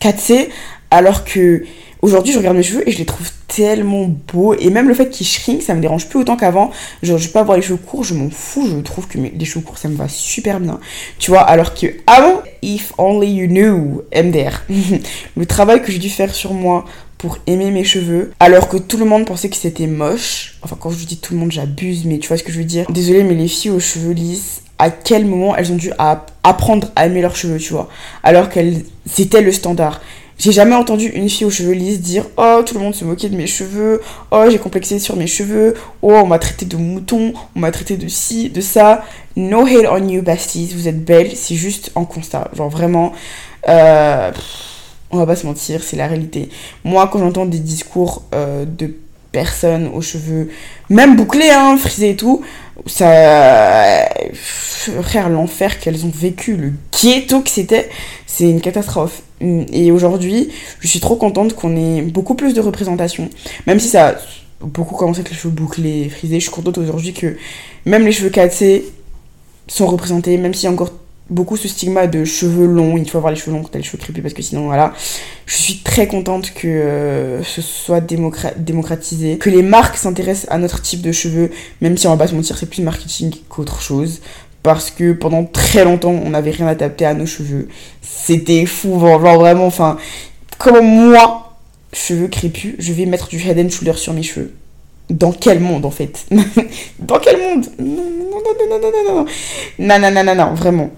[0.00, 0.48] 4C
[0.90, 1.62] alors que
[2.06, 4.54] Aujourd'hui, je regarde mes cheveux et je les trouve tellement beaux.
[4.54, 6.70] Et même le fait qu'ils shrink, ça me dérange plus autant qu'avant.
[7.02, 8.64] Genre, je peux avoir les cheveux courts, je m'en fous.
[8.64, 10.78] Je trouve que les cheveux courts, ça me va super bien.
[11.18, 14.62] Tu vois, alors que avant, if only you knew, MDR,
[15.36, 16.84] le travail que j'ai dû faire sur moi
[17.18, 20.58] pour aimer mes cheveux, alors que tout le monde pensait que c'était moche.
[20.62, 22.64] Enfin, quand je dis tout le monde, j'abuse, mais tu vois ce que je veux
[22.64, 22.86] dire.
[22.88, 25.90] Désolée, mais les filles aux cheveux lisses, à quel moment elles ont dû
[26.44, 27.88] apprendre à aimer leurs cheveux, tu vois,
[28.22, 28.84] alors qu'elles
[29.18, 30.00] étaient le standard.
[30.38, 33.28] J'ai jamais entendu une fille aux cheveux lisses dire Oh, tout le monde se moquait
[33.28, 34.02] de mes cheveux.
[34.30, 35.74] Oh, j'ai complexé sur mes cheveux.
[36.02, 37.32] Oh, on m'a traité de mouton.
[37.54, 39.04] On m'a traité de ci, de ça.
[39.34, 40.72] No hate on you, besties.
[40.74, 41.34] Vous êtes belle.
[41.34, 42.50] C'est juste en constat.
[42.54, 43.12] Genre vraiment.
[43.68, 44.30] Euh,
[45.10, 46.48] on va pas se mentir, c'est la réalité.
[46.84, 48.94] Moi, quand j'entends des discours euh, de
[49.32, 50.50] personnes aux cheveux,
[50.88, 52.42] même bouclés, hein, frisés et tout,
[52.84, 54.08] ça.
[55.02, 57.88] Frère, l'enfer qu'elles ont vécu, le ghetto que c'était,
[58.26, 59.22] c'est une catastrophe.
[59.40, 63.28] Et aujourd'hui, je suis trop contente qu'on ait beaucoup plus de représentation.
[63.66, 64.16] Même si ça
[64.60, 66.40] beaucoup commencé avec les cheveux bouclés, frisés.
[66.40, 67.36] Je suis contente aujourd'hui que
[67.84, 68.84] même les cheveux cassés
[69.68, 70.92] sont représentés, même s'il y a encore
[71.28, 73.84] beaucoup ce stigma de cheveux longs, il faut avoir les cheveux longs quand t'as les
[73.84, 74.94] cheveux crépus parce que sinon voilà.
[75.46, 80.82] Je suis très contente que euh, ce soit démocratisé, que les marques s'intéressent à notre
[80.82, 84.20] type de cheveux, même si on va pas se mentir, c'est plus marketing qu'autre chose.
[84.62, 87.68] Parce que pendant très longtemps, on n'avait rien adapté à nos cheveux.
[88.02, 89.96] C'était fou, genre vraiment, enfin,
[90.58, 91.56] comme moi,
[91.92, 94.52] cheveux crépus, je vais mettre du head and shoulder sur mes cheveux.
[95.08, 96.26] Dans quel monde en fait
[96.98, 99.24] Dans quel monde Non, non, non, non, non, non, non,
[99.78, 100.90] non, non, non, non, non, vraiment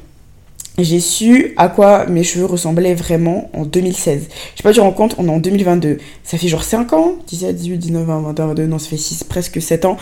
[0.79, 4.29] j'ai su à quoi mes cheveux ressemblaient vraiment en 2016.
[4.29, 5.99] Je sais pas, tu rends compte, on est en 2022.
[6.23, 9.25] Ça fait genre 5 ans, 17, 18, 19, 20, 21, 22, non, ça fait 6,
[9.25, 9.97] presque 7 ans.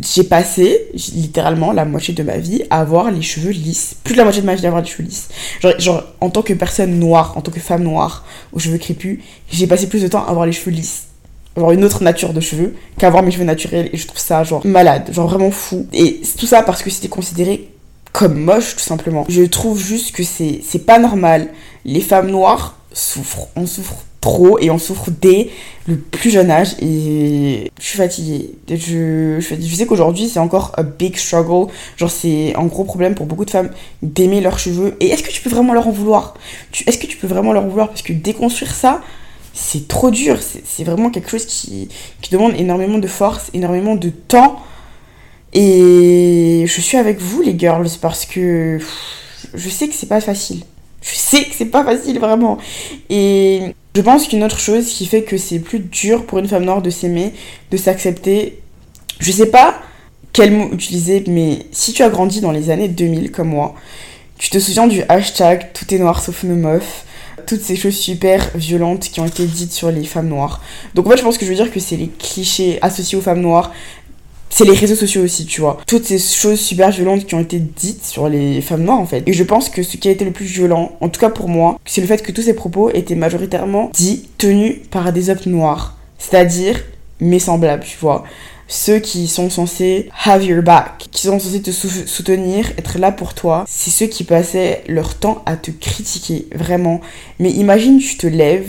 [0.00, 3.94] J'ai passé littéralement la moitié de ma vie à avoir les cheveux lisses.
[4.02, 5.28] Plus de la moitié de ma vie à avoir les cheveux lisses.
[5.78, 9.66] Genre, en tant que personne noire, en tant que femme noire, aux cheveux crépus, j'ai
[9.66, 11.04] passé plus de temps à avoir les cheveux lisses
[11.56, 14.64] avoir une autre nature de cheveux qu'avoir mes cheveux naturels et je trouve ça genre
[14.64, 17.68] malade genre vraiment fou et tout ça parce que c'était considéré
[18.12, 19.24] comme moche tout simplement.
[19.28, 21.48] Je trouve juste que c'est pas normal.
[21.84, 25.50] Les femmes noires souffrent, on souffre trop et on souffre dès
[25.86, 28.50] le plus jeune âge et je suis fatiguée.
[28.68, 33.26] Je, je, sais qu'aujourd'hui c'est encore un big struggle, genre c'est un gros problème pour
[33.26, 33.70] beaucoup de femmes
[34.02, 36.34] d'aimer leurs cheveux et est-ce que tu peux vraiment leur en vouloir?
[36.86, 37.88] Est-ce que tu peux vraiment leur en vouloir?
[37.88, 39.00] Parce que déconstruire ça
[39.52, 41.88] c'est trop dur, c'est vraiment quelque chose qui,
[42.20, 44.62] qui demande énormément de force, énormément de temps
[45.52, 48.78] et je suis avec vous, les girls, parce que
[49.54, 50.62] je sais que c'est pas facile.
[51.02, 52.58] Je sais que c'est pas facile, vraiment.
[53.08, 56.64] Et je pense qu'une autre chose qui fait que c'est plus dur pour une femme
[56.64, 57.32] noire de s'aimer,
[57.70, 58.60] de s'accepter,
[59.18, 59.80] je sais pas
[60.32, 63.74] quel mot utiliser, mais si tu as grandi dans les années 2000 comme moi,
[64.38, 67.04] tu te souviens du hashtag tout est noir sauf nos meufs,
[67.46, 70.62] toutes ces choses super violentes qui ont été dites sur les femmes noires.
[70.94, 73.22] Donc en fait, je pense que je veux dire que c'est les clichés associés aux
[73.22, 73.72] femmes noires,
[74.50, 75.78] c'est les réseaux sociaux aussi, tu vois.
[75.86, 79.22] Toutes ces choses super violentes qui ont été dites sur les femmes noires, en fait.
[79.26, 81.48] Et je pense que ce qui a été le plus violent, en tout cas pour
[81.48, 85.38] moi, c'est le fait que tous ces propos étaient majoritairement dits, tenus par des hommes
[85.46, 85.96] noirs.
[86.18, 86.80] C'est-à-dire
[87.20, 88.24] mes semblables, tu vois.
[88.68, 93.34] Ceux qui sont censés have your back, qui sont censés te soutenir, être là pour
[93.34, 97.00] toi, c'est ceux qui passaient leur temps à te critiquer, vraiment.
[97.40, 98.68] Mais imagine, tu te lèves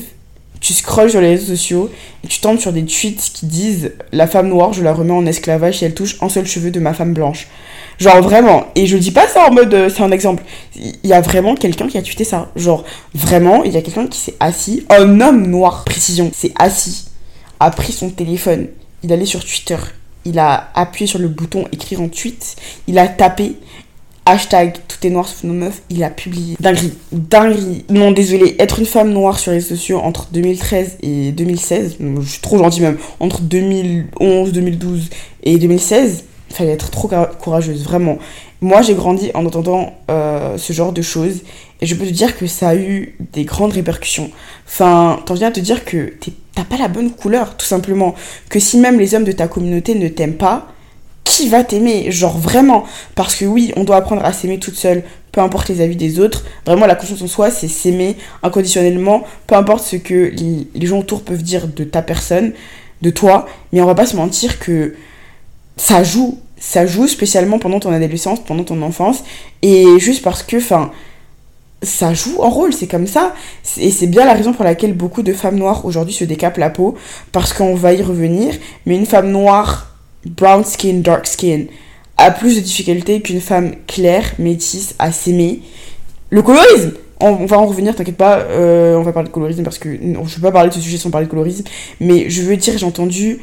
[0.61, 1.89] tu scrolles sur les réseaux sociaux
[2.23, 5.25] et tu tombes sur des tweets qui disent la femme noire, je la remets en
[5.25, 7.47] esclavage si elle touche un seul cheveu de ma femme blanche.
[7.97, 10.43] Genre vraiment, et je dis pas ça en mode euh, c'est un exemple.
[10.75, 12.49] Il y a vraiment quelqu'un qui a tweeté ça.
[12.55, 17.05] Genre vraiment, il y a quelqu'un qui s'est assis, un homme noir, précision, s'est assis,
[17.59, 18.67] a pris son téléphone,
[19.03, 19.77] il allait sur Twitter,
[20.25, 22.55] il a appuyé sur le bouton écrire en tweet,
[22.87, 23.55] il a tapé
[24.31, 26.55] hashtag tout est noir sauf nos meufs, il a publié.
[26.59, 27.85] Dinguerie, dinguerie.
[27.89, 32.41] Non, désolé, être une femme noire sur les sociaux entre 2013 et 2016, je suis
[32.41, 35.09] trop gentille même, entre 2011, 2012
[35.43, 38.17] et 2016, il fallait être trop courageuse, vraiment.
[38.61, 41.41] Moi, j'ai grandi en entendant euh, ce genre de choses
[41.81, 44.29] et je peux te dire que ça a eu des grandes répercussions.
[44.67, 46.13] Enfin, t'en viens à te dire que
[46.53, 48.13] t'as pas la bonne couleur, tout simplement.
[48.49, 50.67] Que si même les hommes de ta communauté ne t'aiment pas,
[51.23, 52.83] qui va t'aimer Genre vraiment.
[53.15, 56.19] Parce que oui, on doit apprendre à s'aimer toute seule, peu importe les avis des
[56.19, 56.43] autres.
[56.65, 60.31] Vraiment, la confiance en soi, c'est s'aimer inconditionnellement, peu importe ce que
[60.75, 62.53] les, gens autour peuvent dire de ta personne,
[63.01, 63.47] de toi.
[63.71, 64.95] Mais on va pas se mentir que
[65.77, 66.39] ça joue.
[66.57, 69.23] Ça joue spécialement pendant ton adolescence, pendant ton enfance.
[69.63, 70.91] Et juste parce que, enfin,
[71.81, 73.33] ça joue un rôle, c'est comme ça.
[73.77, 76.69] Et c'est bien la raison pour laquelle beaucoup de femmes noires aujourd'hui se décapent la
[76.69, 76.95] peau,
[77.31, 78.53] parce qu'on va y revenir.
[78.85, 79.90] Mais une femme noire
[80.25, 81.65] brown skin, dark skin,
[82.17, 85.61] a plus de difficultés qu'une femme claire, métisse, à s'aimer.
[86.29, 89.77] Le colorisme on, va en revenir, t'inquiète pas, euh, on va parler de colorisme parce
[89.77, 91.63] que non, je veux pas parler de ce sujet sans parler de colorisme,
[91.99, 93.39] mais je veux dire, j'ai entendu,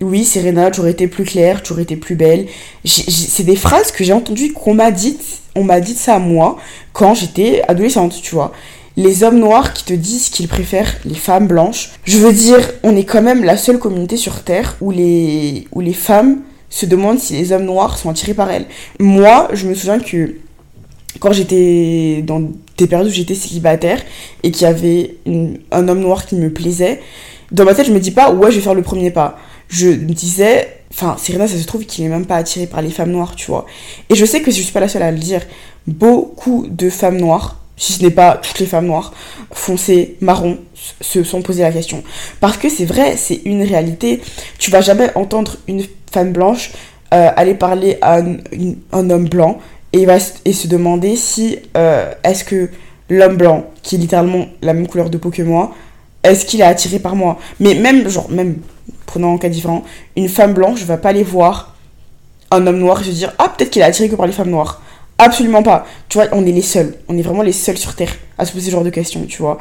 [0.00, 2.46] oui, Serena, tu aurais été plus claire, tu aurais été plus belle.
[2.84, 6.56] C'est des phrases que j'ai entendues qu'on m'a dites, on m'a dit ça à moi
[6.92, 8.52] quand j'étais adolescente, tu vois
[8.96, 11.90] les hommes noirs qui te disent qu'ils préfèrent les femmes blanches.
[12.04, 15.80] Je veux dire, on est quand même la seule communauté sur Terre où les, où
[15.80, 18.66] les femmes se demandent si les hommes noirs sont attirés par elles.
[18.98, 20.36] Moi, je me souviens que
[21.18, 22.40] quand j'étais dans
[22.76, 24.00] des périodes où j'étais célibataire
[24.42, 25.16] et qu'il y avait
[25.72, 27.00] un homme noir qui me plaisait,
[27.50, 29.38] dans ma tête, je me dis pas, ouais, je vais faire le premier pas.
[29.68, 32.90] Je me disais, enfin, Serena, ça se trouve qu'il est même pas attiré par les
[32.90, 33.66] femmes noires, tu vois.
[34.08, 35.42] Et je sais que je suis pas la seule à le dire.
[35.86, 39.12] Beaucoup de femmes noires si ce n'est pas toutes les femmes noires,
[39.50, 40.58] foncées, marron,
[41.00, 42.04] se sont posées la question.
[42.38, 44.20] Parce que c'est vrai, c'est une réalité.
[44.58, 46.72] Tu vas jamais entendre une femme blanche
[47.14, 49.58] euh, aller parler à un, homme blanc
[49.94, 50.06] et,
[50.52, 52.68] se demander si euh, est-ce que
[53.08, 55.74] l'homme blanc, qui est littéralement la même couleur de peau que moi,
[56.22, 57.38] est-ce qu'il est attiré par moi?
[57.60, 58.58] Mais même, genre, même
[59.06, 59.84] prenant un cas différent,
[60.16, 61.74] une femme blanche va pas aller voir
[62.50, 64.50] un homme noir et se dire ah peut-être qu'il est attiré que par les femmes
[64.50, 64.82] noires.
[65.20, 65.86] Absolument pas.
[66.08, 66.94] Tu vois, on est les seuls.
[67.08, 69.42] On est vraiment les seuls sur Terre à se poser ce genre de questions, tu
[69.42, 69.58] vois.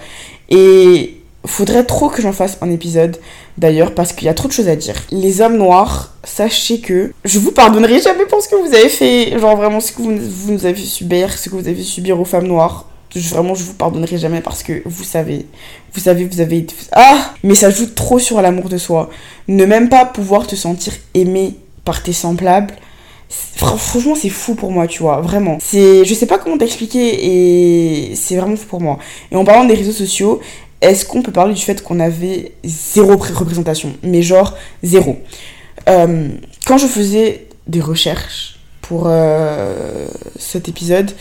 [0.49, 3.17] Et faudrait trop que j'en fasse un épisode,
[3.57, 4.95] d'ailleurs, parce qu'il y a trop de choses à dire.
[5.11, 9.37] Les hommes noirs, sachez que je vous pardonnerai jamais pour ce que vous avez fait.
[9.37, 12.25] Genre vraiment ce que vous, vous nous avez subir, ce que vous avez subir aux
[12.25, 12.85] femmes noires.
[13.15, 15.47] Vraiment, je vous pardonnerai jamais parce que vous savez,
[15.93, 16.67] vous savez, vous avez...
[16.91, 19.09] Ah Mais ça joue trop sur l'amour de soi.
[19.47, 22.75] Ne même pas pouvoir te sentir aimé par tes semblables
[23.29, 25.57] Franchement, c'est fou pour moi, tu vois, vraiment.
[25.61, 28.97] C'est, je sais pas comment t'expliquer et c'est vraiment fou pour moi.
[29.31, 30.39] Et en parlant des réseaux sociaux,
[30.81, 35.17] est-ce qu'on peut parler du fait qu'on avait zéro représentation Mais genre zéro?
[35.87, 36.29] Euh,
[36.65, 41.11] quand je faisais des recherches pour euh, cet épisode,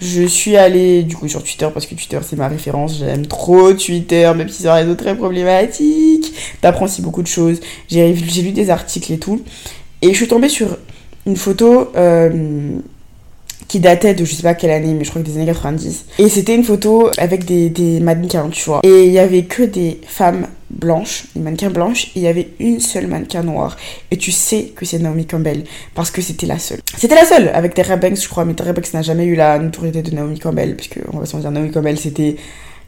[0.00, 2.98] je suis allée du coup sur Twitter parce que Twitter c'est ma référence.
[2.98, 6.34] J'aime trop Twitter, même si c'est un réseau très problématique.
[6.60, 7.60] T'apprends aussi beaucoup de choses.
[7.88, 9.42] J'ai lu des articles et tout.
[10.02, 10.76] Et je suis tombée sur
[11.26, 12.78] une photo euh,
[13.68, 16.06] qui datait de je sais pas quelle année, mais je crois que des années 90.
[16.18, 18.80] Et c'était une photo avec des, mannequins, tu vois.
[18.82, 22.48] Et il y avait que des femmes blanches, des mannequins blanches, et il y avait
[22.58, 23.76] une seule mannequin noire.
[24.10, 26.80] Et tu sais que c'est Naomi Campbell, parce que c'était la seule.
[26.96, 29.58] C'était la seule, avec Terra Banks, je crois, mais Terra Banks n'a jamais eu la
[29.58, 32.36] notoriété de Naomi Campbell, puisque on va s'en dire, Naomi Campbell, c'était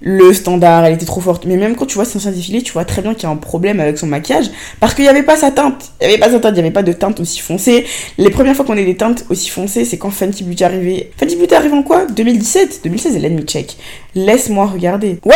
[0.01, 1.47] le standard, elle était trop forte.
[1.47, 3.37] Mais même quand tu vois ancien défilé, tu vois très bien qu'il y a un
[3.37, 5.93] problème avec son maquillage parce qu'il n'y avait pas sa teinte.
[6.01, 7.87] Il n'y avait pas sa teinte, il n'y avait pas de teinte aussi foncée.
[8.19, 11.11] Les premières fois qu'on a des teintes aussi foncées, c'est quand Fenty Beauty est arrivé.
[11.17, 12.07] Fenty Beauty arrive en quoi?
[12.07, 13.77] 2017 2016, let me check.
[14.15, 15.19] Laisse-moi regarder.
[15.25, 15.35] Ouais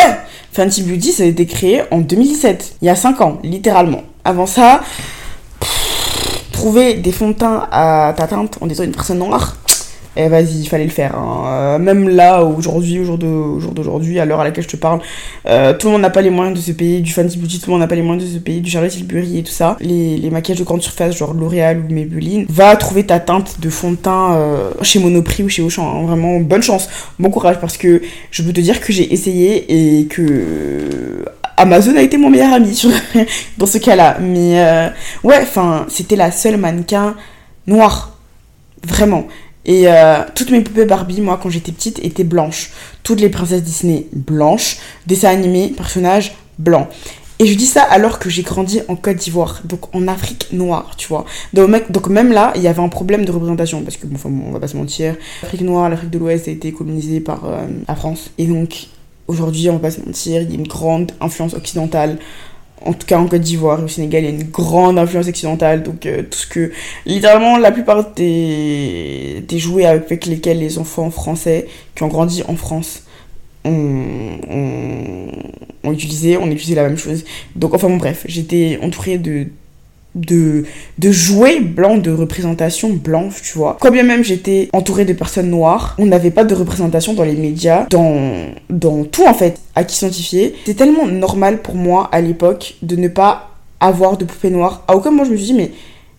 [0.52, 2.76] Fenty Beauty, ça a été créé en 2017.
[2.82, 4.02] Il y a 5 ans, littéralement.
[4.24, 4.82] Avant ça,
[6.52, 9.56] trouver des fonds de teint à ta teinte en étant une personne noire
[10.16, 11.14] eh vas-y, il fallait le faire.
[11.16, 11.44] Hein.
[11.46, 15.00] Euh, même là, aujourd'hui, au jour d'aujourd'hui, à l'heure à laquelle je te parle,
[15.46, 17.66] euh, tout le monde n'a pas les moyens de se payer du Fenty Beauty, tout
[17.66, 19.76] le monde n'a pas les moyens de se payer du Charlotte Tilbury et tout ça.
[19.80, 23.70] Les, les maquillages de grande surface, genre L'Oréal ou Maybelline, va trouver ta teinte de
[23.70, 25.88] fond de teint euh, chez Monoprix ou chez Auchan.
[25.88, 26.06] Hein.
[26.06, 26.88] Vraiment, bonne chance,
[27.20, 31.24] bon courage, parce que je peux te dire que j'ai essayé et que
[31.56, 32.82] Amazon a été mon meilleur ami
[33.58, 34.18] dans ce cas-là.
[34.20, 34.90] Mais
[35.22, 37.14] ouais, enfin, c'était la seule mannequin
[37.68, 38.16] noire.
[38.82, 39.26] Vraiment.
[39.64, 42.70] Et euh, toutes mes poupées Barbie, moi, quand j'étais petite, étaient blanches.
[43.02, 46.88] Toutes les princesses Disney blanches, dessins animés, personnages blancs.
[47.38, 50.94] Et je dis ça alors que j'ai grandi en Côte d'Ivoire, donc en Afrique noire,
[50.98, 51.24] tu vois.
[51.54, 54.60] Donc, même là, il y avait un problème de représentation, parce que, bon, on va
[54.60, 58.30] pas se mentir, l'Afrique noire, l'Afrique de l'Ouest a été colonisée par euh, la France.
[58.36, 58.88] Et donc,
[59.26, 62.18] aujourd'hui, on va pas se mentir, il y a une grande influence occidentale
[62.82, 65.28] en tout cas en Côte d'Ivoire et au Sénégal, il y a une grande influence
[65.28, 65.82] occidentale.
[65.82, 66.72] Donc, euh, tout ce que.
[67.06, 73.04] Littéralement, la plupart des, jouets avec lesquels les enfants français qui ont grandi en France
[73.64, 74.38] ont,
[75.84, 77.24] ont, utilisé, on utilisé la même chose.
[77.56, 79.48] Donc, enfin, bon, bref, j'étais entourée de
[80.14, 80.64] de,
[80.98, 83.76] de jouets blancs, de représentation blanche, tu vois.
[83.80, 87.34] Quand bien même j'étais entourée de personnes noires, on n'avait pas de représentation dans les
[87.34, 90.54] médias, dans, dans tout en fait, à qui s'identifier.
[90.64, 94.84] C'est tellement normal pour moi à l'époque de ne pas avoir de poupées noires.
[94.88, 95.70] À aucun moment je me suis dit, mais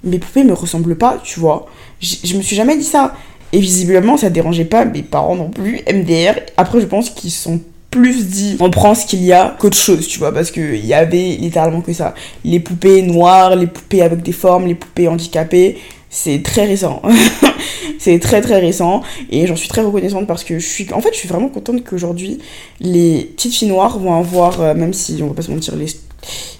[0.03, 1.67] mes poupées me ressemblent pas, tu vois.
[2.01, 3.13] Je me suis jamais dit ça.
[3.53, 6.39] Et visiblement, ça dérangeait pas mes parents non plus, MDR.
[6.55, 7.59] Après, je pense qu'ils sont
[7.91, 10.93] plus dit on prend ce qu'il y a qu'autre chose, tu vois, parce qu'il y
[10.93, 12.15] avait littéralement que ça.
[12.43, 15.77] Les poupées noires, les poupées avec des formes, les poupées handicapées,
[16.09, 17.01] c'est très récent.
[17.99, 21.13] c'est très très récent et j'en suis très reconnaissante parce que je suis en fait
[21.13, 22.39] je suis vraiment contente qu'aujourd'hui
[22.79, 25.75] les petites filles noires vont avoir euh, même si on va pas se mentir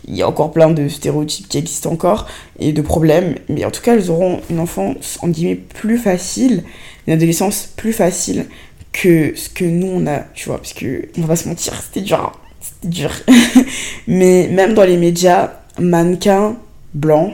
[0.08, 2.28] il y a encore plein de stéréotypes qui existent encore
[2.60, 6.64] et de problèmes mais en tout cas elles auront une enfance en guillemets plus facile
[7.08, 8.46] une adolescence plus facile
[8.92, 12.06] que ce que nous on a, tu vois, parce que on va se mentir, c'était
[12.06, 12.32] dur, hein.
[12.60, 13.12] c'était dur.
[14.08, 16.56] Mais même dans les médias, mannequin
[16.94, 17.34] blanc,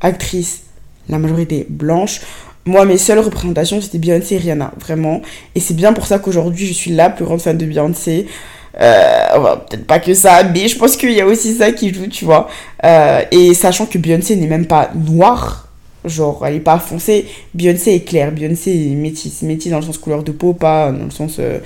[0.00, 0.62] actrice,
[1.08, 2.20] la majorité blanche.
[2.64, 5.22] Moi, mes seules représentations, c'était Beyoncé et Rihanna, vraiment.
[5.54, 8.26] Et c'est bien pour ça qu'aujourd'hui, je suis la plus grande fan de Beyoncé.
[8.80, 12.08] Euh, peut-être pas que ça, mais je pense qu'il y a aussi ça qui joue,
[12.08, 12.48] tu vois.
[12.84, 15.65] Euh, et sachant que Beyoncé n'est même pas noire,
[16.06, 17.26] genre elle est pas foncée.
[17.54, 21.04] Beyoncé est claire, Beyoncé est métisse, métisse dans le sens couleur de peau, pas dans
[21.04, 21.58] le sens euh,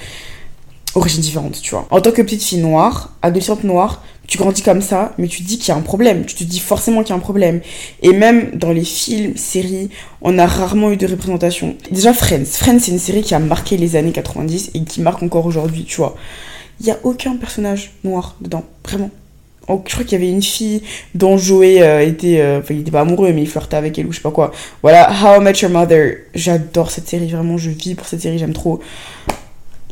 [0.94, 1.86] origine différente, tu vois.
[1.90, 5.48] En tant que petite fille noire, adolescente noire, tu grandis comme ça, mais tu te
[5.48, 7.60] dis qu'il y a un problème, tu te dis forcément qu'il y a un problème.
[8.02, 9.90] Et même dans les films, séries,
[10.22, 11.76] on a rarement eu de représentation.
[11.90, 15.22] Déjà Friends, Friends c'est une série qui a marqué les années 90 et qui marque
[15.22, 16.16] encore aujourd'hui, tu vois.
[16.80, 19.10] Il y a aucun personnage noir dedans, vraiment.
[19.86, 20.82] Je crois qu'il y avait une fille
[21.14, 22.40] dont Joey euh, était.
[22.40, 24.30] Euh, enfin, il était pas amoureux, mais il flirtait avec elle ou je sais pas
[24.30, 24.52] quoi.
[24.82, 26.16] Voilà, How I Met Your Mother.
[26.34, 28.80] J'adore cette série, vraiment, je vis pour cette série, j'aime trop.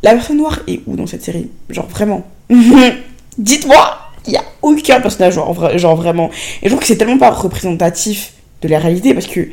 [0.03, 1.51] La personne noire est où dans cette série?
[1.71, 2.27] Genre, vraiment
[3.39, 6.31] Dites-moi il y a aucun personnage genre, genre vraiment.
[6.63, 9.49] Et je trouve que c'est tellement pas représentatif de la réalité parce que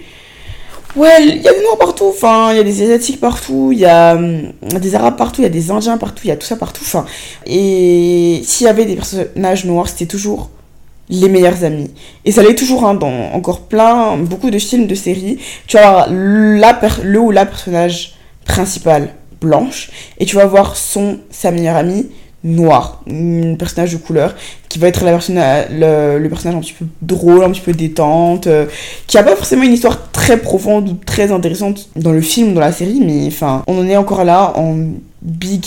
[0.95, 3.79] Ouais, il y a des noirs partout, enfin, il y a des asiatiques partout, il
[3.79, 6.37] y a hum, des arabes partout, il y a des indiens partout, il y a
[6.37, 7.05] tout ça partout, enfin.
[7.45, 10.49] Et s'il y avait des personnages noirs, c'était toujours
[11.09, 11.91] les meilleurs amis.
[12.23, 15.37] Et ça l'est toujours hein, dans encore plein, beaucoup de films, de séries.
[15.67, 18.15] Tu vas avoir le ou la personnage
[18.45, 22.09] principal blanche et tu vas voir son, sa meilleure amie
[22.45, 24.35] noir, un personnage de couleur,
[24.69, 25.17] qui va être la
[25.69, 28.67] le, personnage un petit peu drôle, un petit peu détente, euh,
[29.07, 32.61] qui a pas forcément une histoire très profonde ou très intéressante dans le film, dans
[32.61, 34.77] la série, mais enfin, on en est encore là en
[35.21, 35.65] big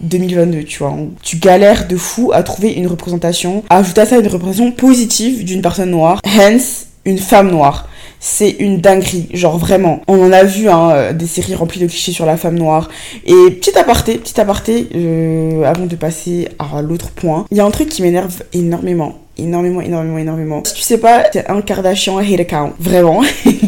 [0.00, 0.94] 2022, tu vois.
[1.22, 5.44] Tu galères de fou à trouver une représentation, à ajouter à ça une représentation positive
[5.44, 7.88] d'une personne noire, hence une femme noire
[8.20, 10.02] c'est une dinguerie, genre vraiment.
[10.08, 12.88] On en a vu hein, euh, des séries remplies de clichés sur la femme noire.
[13.24, 17.64] Et petit aparté, petit aparté, euh, avant de passer à l'autre point, il y a
[17.64, 19.18] un truc qui m'énerve énormément.
[19.40, 20.62] Énormément, énormément, énormément.
[20.64, 22.72] Si tu sais pas, c'est un Kardashian hate account.
[22.80, 23.22] Vraiment.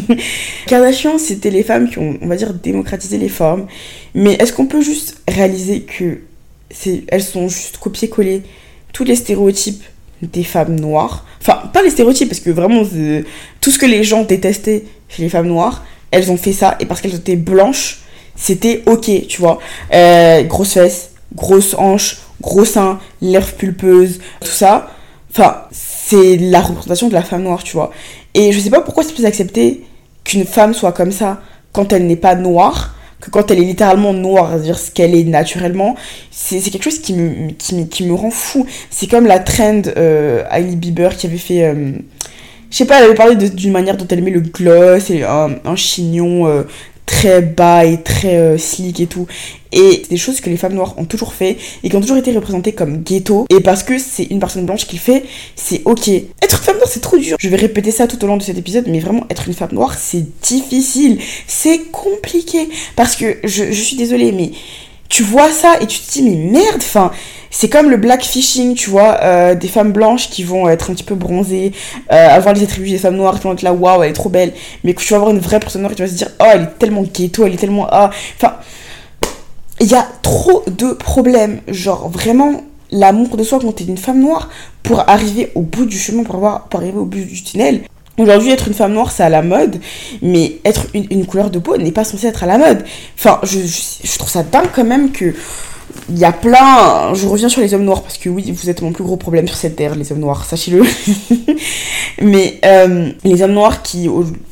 [0.67, 3.67] Kardashian, c'était les femmes qui ont, on va dire, démocratisé les formes.
[4.13, 6.19] Mais est-ce qu'on peut juste réaliser que
[7.07, 8.43] elles sont juste copier-coller
[8.93, 9.83] tous les stéréotypes
[10.21, 11.25] des femmes noires.
[11.41, 12.83] Enfin, pas les stéréotypes, parce que vraiment,
[13.61, 16.85] tout ce que les gens détestaient chez les femmes noires, elles ont fait ça, et
[16.85, 18.01] parce qu'elles étaient blanches,
[18.35, 19.59] c'était ok, tu vois.
[19.93, 24.91] Euh, grosses fesses, grosses hanches, gros seins, lèvres pulpeuses, tout ça.
[25.31, 27.91] Enfin, c'est la représentation de la femme noire, tu vois.
[28.33, 29.83] Et je sais pas pourquoi c'est plus accepté
[30.23, 31.41] qu'une femme soit comme ça
[31.71, 35.23] quand elle n'est pas noire que quand elle est littéralement noire, c'est-à-dire ce qu'elle est
[35.23, 35.95] naturellement,
[36.31, 38.65] c'est quelque chose qui me, rend fou.
[38.89, 40.43] C'est comme la trend euh,
[40.75, 41.63] Bieber qui avait fait...
[41.65, 41.93] Euh,
[42.71, 45.55] je sais pas, elle avait parlé d'une manière dont elle met le gloss et un,
[45.65, 46.63] un chignon euh,
[47.05, 49.27] très bas et très euh, slick et tout.
[49.71, 52.17] Et c'est des choses que les femmes noires ont toujours fait et qui ont toujours
[52.17, 53.45] été représentées comme ghetto.
[53.49, 55.23] Et parce que c'est une personne blanche qui le fait,
[55.55, 56.07] c'est ok.
[56.09, 57.37] Être une femme noire, c'est trop dur.
[57.39, 59.71] Je vais répéter ça tout au long de cet épisode, mais vraiment, être une femme
[59.71, 61.19] noire, c'est difficile.
[61.47, 62.69] C'est compliqué.
[62.95, 64.51] Parce que je, je suis désolée, mais
[65.11, 67.11] tu vois ça et tu te dis, mais merde, enfin
[67.49, 71.03] c'est comme le blackfishing, tu vois, euh, des femmes blanches qui vont être un petit
[71.03, 71.73] peu bronzées,
[72.11, 74.29] euh, avoir les attributs des femmes noires qui vont être là, waouh, elle est trop
[74.29, 74.53] belle,
[74.85, 76.45] mais que tu vas avoir une vraie personne noire et tu vas se dire, oh,
[76.53, 77.87] elle est tellement ghetto, elle est tellement.
[77.91, 78.09] Ah.
[78.37, 78.55] Enfin,
[79.81, 81.59] il y a trop de problèmes.
[81.67, 84.49] Genre, vraiment, l'amour de soi quand t'es une femme noire
[84.81, 87.81] pour arriver au bout du chemin, pour, avoir, pour arriver au bout du tunnel.
[88.21, 89.77] Aujourd'hui, être une femme noire, c'est à la mode,
[90.21, 92.83] mais être une, couleur de peau n'est pas censé être à la mode.
[93.17, 95.33] Enfin, je, trouve ça dingue quand même que
[96.07, 97.15] il y a plein.
[97.15, 99.47] Je reviens sur les hommes noirs parce que oui, vous êtes mon plus gros problème
[99.47, 100.83] sur cette terre, les hommes noirs, sachez-le.
[102.21, 104.07] Mais euh, les hommes noirs qui,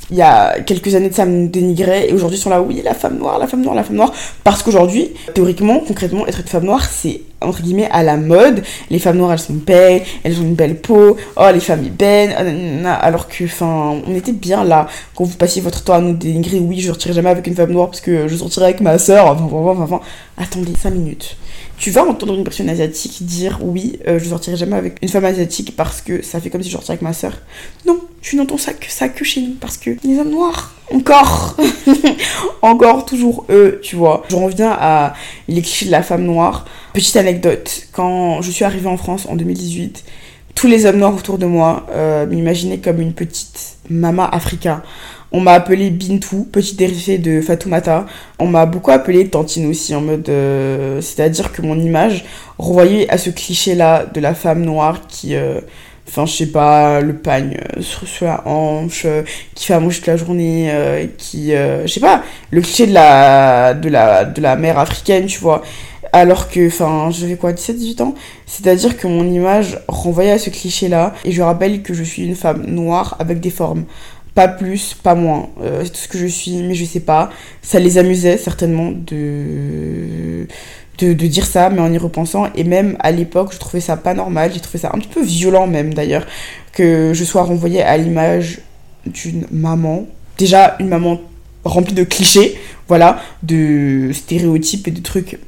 [0.09, 2.95] il y a quelques années de ça, me dénigraient et aujourd'hui sont là, oui, la
[2.95, 4.13] femme noire, la femme noire, la femme noire.
[4.43, 8.63] Parce qu'aujourd'hui, théoriquement, concrètement, être une femme noire, c'est entre guillemets à la mode.
[8.89, 11.17] Les femmes noires, elles sont belles, elles ont une belle peau.
[11.35, 12.85] Oh, les femmes belles.
[12.85, 14.87] Alors que, enfin, on était bien là.
[15.15, 17.71] Quand vous passiez votre temps à nous dénigrer, oui, je sortirai jamais avec une femme
[17.71, 19.27] noire parce que je sortirai avec ma soeur.
[19.27, 20.01] Enfin, enfin, enfin,
[20.37, 21.37] attendez 5 minutes.
[21.77, 25.23] Tu vas entendre une personne asiatique dire oui, euh, je sortirai jamais avec une femme
[25.23, 27.31] asiatique parce que ça fait comme si je sortais avec ma soeur.
[27.87, 31.55] Non, tu n'entends que ça que chez nous parce que les hommes noirs, encore,
[32.61, 34.23] encore toujours eux, tu vois.
[34.29, 35.13] Je reviens à
[35.47, 36.65] les clichés de la femme noire.
[36.93, 40.03] Petite anecdote, quand je suis arrivée en France en 2018,
[40.55, 44.81] tous les hommes noirs autour de moi euh, m'imaginaient comme une petite mama africaine
[45.31, 48.07] on m'a appelé Bintou, petite dérivée de Fatoumata.
[48.39, 50.27] On m'a beaucoup appelé Tantine aussi, en mode.
[50.29, 52.25] Euh, c'est-à-dire que mon image
[52.57, 55.35] renvoyait à ce cliché-là de la femme noire qui.
[55.35, 55.61] Euh,
[56.09, 59.05] enfin, je sais pas, le pagne euh, sur, la hanche,
[59.55, 61.51] qui fait à manger toute la journée, qui.
[61.51, 65.61] je sais pas, le cliché de la, de, la, de la mère africaine, tu vois.
[66.11, 68.15] Alors que, enfin, j'avais quoi, 17-18 ans?
[68.47, 71.13] C'est-à-dire que mon image renvoyait à ce cliché-là.
[71.23, 73.85] Et je rappelle que je suis une femme noire avec des formes
[74.39, 75.49] pas plus, pas moins.
[75.61, 77.29] Euh, c'est tout ce que je suis, mais je sais pas.
[77.61, 80.47] Ça les amusait certainement de,
[80.99, 84.13] de, dire ça, mais en y repensant, et même à l'époque, je trouvais ça pas
[84.13, 86.25] normal, j'ai trouvé ça un petit peu violent même d'ailleurs,
[86.73, 88.59] que je sois renvoyée à l'image
[89.05, 90.05] d'une maman.
[90.37, 91.19] Déjà, une maman
[91.63, 95.39] remplie de clichés, voilà, de stéréotypes et de trucs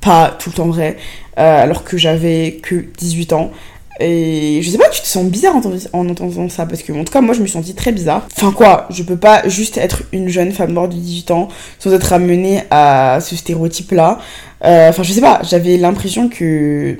[0.00, 0.96] pas tout le temps vrais,
[1.38, 3.50] euh, alors que j'avais que 18 ans.
[4.00, 5.54] Et je sais pas, tu te sens bizarre
[5.92, 8.26] en, entendant ça, parce que en tout cas, moi je me sentis très bizarre.
[8.36, 11.48] Enfin quoi, je peux pas juste être une jeune femme noire de 18 ans
[11.78, 14.18] sans être amenée à ce stéréotype-là.
[14.64, 16.96] Euh, enfin, je sais pas, j'avais l'impression que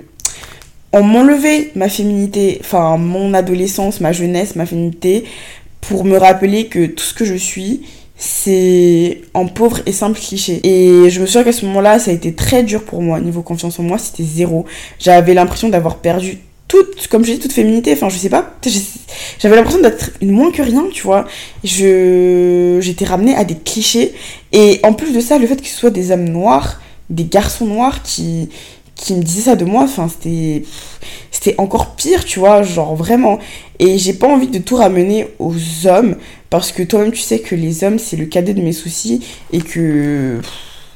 [0.93, 5.25] on m'enlevait ma féminité, enfin mon adolescence, ma jeunesse, ma féminité,
[5.81, 7.83] pour me rappeler que tout ce que je suis,
[8.17, 10.61] c'est en pauvre et simple cliché.
[10.63, 13.21] Et je me souviens qu'à ce moment-là, ça a été très dur pour moi.
[13.21, 14.67] Niveau confiance en moi, c'était zéro.
[14.99, 16.39] J'avais l'impression d'avoir perdu
[16.69, 17.93] toute, comme je dis, toute féminité.
[17.93, 18.55] Enfin, je sais pas.
[19.41, 21.27] J'avais l'impression d'être une moins que rien, tu vois.
[21.65, 24.15] J'étais ramenée à des clichés.
[24.53, 26.81] Et en plus de ça, le fait que ce soit des hommes noirs,
[27.11, 28.49] des garçons noirs qui,
[28.95, 30.65] qui me disaient ça de moi, enfin, c'était,
[31.59, 33.39] encore pire, tu vois, genre vraiment.
[33.79, 35.55] Et j'ai pas envie de tout ramener aux
[35.87, 36.17] hommes,
[36.51, 39.61] parce que toi-même, tu sais que les hommes, c'est le cadet de mes soucis, et
[39.61, 40.41] que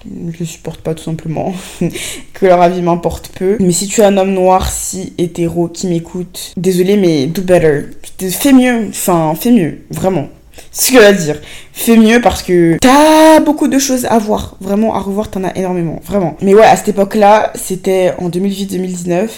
[0.05, 1.53] je les supporte pas tout simplement,
[2.33, 3.57] que leur avis m'importe peu.
[3.61, 7.91] Mais si tu es un homme noir, si hétéro qui m'écoute, désolé mais do better.
[8.31, 10.29] Fais mieux, enfin fais mieux, vraiment.
[10.73, 11.37] Ce que veux dire.
[11.73, 14.57] Fais mieux parce que t'as beaucoup de choses à voir.
[14.61, 16.01] Vraiment, à revoir, t'en as énormément.
[16.05, 16.37] Vraiment.
[16.43, 19.29] Mais ouais, à cette époque-là, c'était en 2008-2019.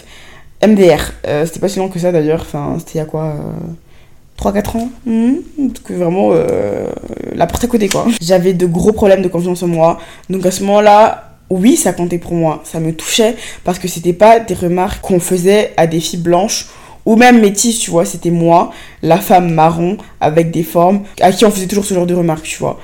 [0.67, 1.13] MDR.
[1.27, 2.43] Euh, c'était pas si long que ça d'ailleurs.
[2.43, 4.91] Enfin, c'était il y a quoi euh, 3-4 ans?
[5.07, 5.37] Hmm,
[5.85, 6.91] que vraiment, euh,
[7.35, 8.07] la porte à côté, quoi.
[8.21, 9.99] J'avais de gros problèmes de confiance en moi.
[10.29, 12.63] Donc à ce moment-là, oui, ça comptait pour moi.
[12.65, 16.69] Ça me touchait parce que c'était pas des remarques qu'on faisait à des filles blanches
[17.07, 18.05] ou même métisses, tu vois.
[18.05, 18.73] C'était moi,
[19.03, 22.45] la femme marron avec des formes, à qui on faisait toujours ce genre de remarques,
[22.45, 22.79] tu vois.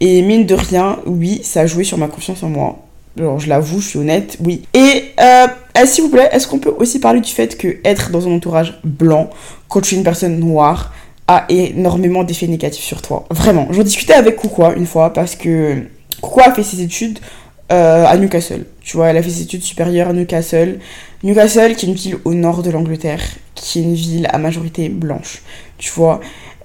[0.00, 2.78] Et mine de rien, oui, ça a joué sur ma confiance en moi.
[3.18, 4.62] Alors, je l'avoue, je suis honnête, oui.
[4.72, 5.46] Et, euh,
[5.84, 8.80] s'il vous plaît, est-ce qu'on peut aussi parler du fait que être dans un entourage
[8.84, 9.28] blanc,
[9.68, 10.92] quand une personne noire,
[11.28, 13.26] a énormément d'effets négatifs sur toi?
[13.30, 13.68] Vraiment.
[13.70, 15.82] J'en discutais avec Koukoua une fois parce que
[16.20, 17.18] Koukoua a fait ses études
[17.72, 18.64] euh, à Newcastle.
[18.82, 20.78] Tu vois, elle a fait ses études supérieures à Newcastle.
[21.22, 23.20] Newcastle, qui est une ville au nord de l'Angleterre,
[23.54, 25.42] qui est une ville à majorité blanche.
[25.78, 26.20] Tu vois.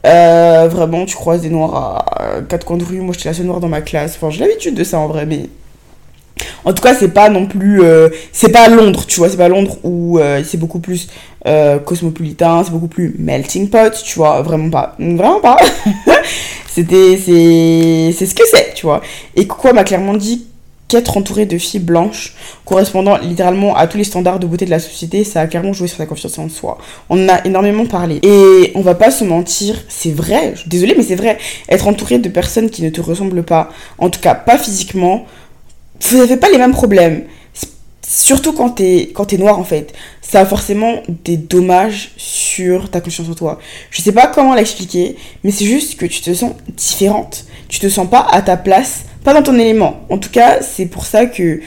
[0.05, 3.01] Euh, vraiment, tu croises des noirs à quatre coins de rue.
[3.01, 4.15] Moi, j'étais la seule noire dans ma classe.
[4.15, 5.49] Enfin, j'ai l'habitude de ça en vrai, mais
[6.63, 7.81] en tout cas, c'est pas non plus.
[7.83, 9.29] Euh, c'est pas Londres, tu vois.
[9.29, 11.07] C'est pas Londres où euh, c'est beaucoup plus
[11.47, 14.41] euh, cosmopolitain, c'est beaucoup plus melting pot, tu vois.
[14.41, 14.95] Vraiment pas.
[14.99, 15.57] Vraiment pas.
[16.67, 17.17] C'était.
[17.17, 19.01] C'est ce que c'est, tu vois.
[19.35, 20.45] Et quoi m'a clairement dit
[20.87, 24.79] qu'être entouré de filles blanches, correspondant littéralement à tous les standards de beauté de la
[24.79, 26.77] société, ça a clairement joué sur ta confiance en soi.
[27.09, 28.19] On en a énormément parlé.
[28.23, 31.37] Et on va pas se mentir, c'est vrai, désolé, mais c'est vrai.
[31.69, 35.25] Être entouré de personnes qui ne te ressemblent pas, en tout cas pas physiquement,
[36.01, 37.23] vous n'avez pas les mêmes problèmes.
[38.07, 43.01] Surtout quand t'es quand es noir en fait, ça a forcément des dommages sur ta
[43.01, 43.59] conscience en toi.
[43.89, 47.45] Je sais pas comment l'expliquer, mais c'est juste que tu te sens différente.
[47.67, 50.05] Tu te sens pas à ta place, pas dans ton élément.
[50.09, 51.59] En tout cas, c'est pour ça que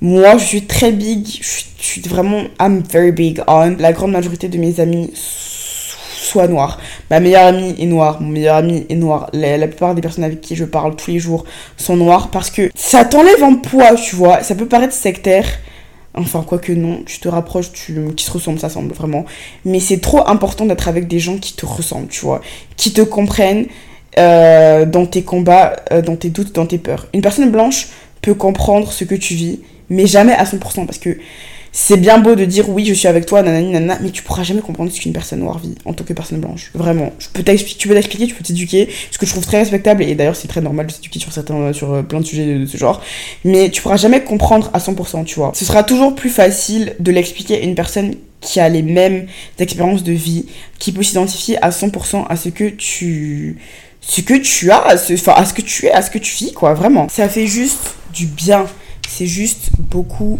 [0.00, 3.76] moi je suis très big, je suis vraiment I'm very big on.
[3.78, 6.80] La grande majorité de mes amis soit noir.
[7.10, 9.28] Ma meilleure amie est noire, mon meilleur ami est noir.
[9.34, 11.44] La, la, plupart des personnes avec qui je parle tous les jours
[11.76, 14.42] sont noires parce que ça t'enlève un poids, tu vois.
[14.42, 15.46] Ça peut paraître sectaire.
[16.14, 19.24] Enfin, quoi que non, tu te rapproches, tu, qui se ressemblent, ça semble vraiment.
[19.64, 22.40] Mais c'est trop important d'être avec des gens qui te ressemblent, tu vois.
[22.76, 23.66] Qui te comprennent
[24.18, 27.06] euh, dans tes combats, euh, dans tes doutes, dans tes peurs.
[27.14, 27.88] Une personne blanche
[28.20, 30.86] peut comprendre ce que tu vis, mais jamais à 100%.
[30.86, 31.18] Parce que
[31.72, 34.42] c'est bien beau de dire oui, je suis avec toi, nanani, nanana, mais tu pourras
[34.42, 36.70] jamais comprendre ce qu'une personne noire vit en tant que personne blanche.
[36.74, 37.12] Vraiment.
[37.32, 40.36] Peux tu peux t'expliquer, tu peux t'éduquer, ce que je trouve très respectable, et d'ailleurs
[40.36, 43.00] c'est très normal de s'éduquer sur, certains, sur euh, plein de sujets de, ce genre,
[43.44, 45.52] mais tu pourras jamais comprendre à 100%, tu vois.
[45.54, 49.26] Ce sera toujours plus facile de l'expliquer à une personne qui a les mêmes
[49.58, 50.46] expériences de vie,
[50.78, 53.56] qui peut s'identifier à 100% à ce que tu
[54.02, 56.18] ce que tu as, à ce, enfin, à ce que tu es, à ce que
[56.18, 57.08] tu vis, quoi, vraiment.
[57.08, 58.66] Ça fait juste du bien.
[59.08, 60.38] C'est juste beaucoup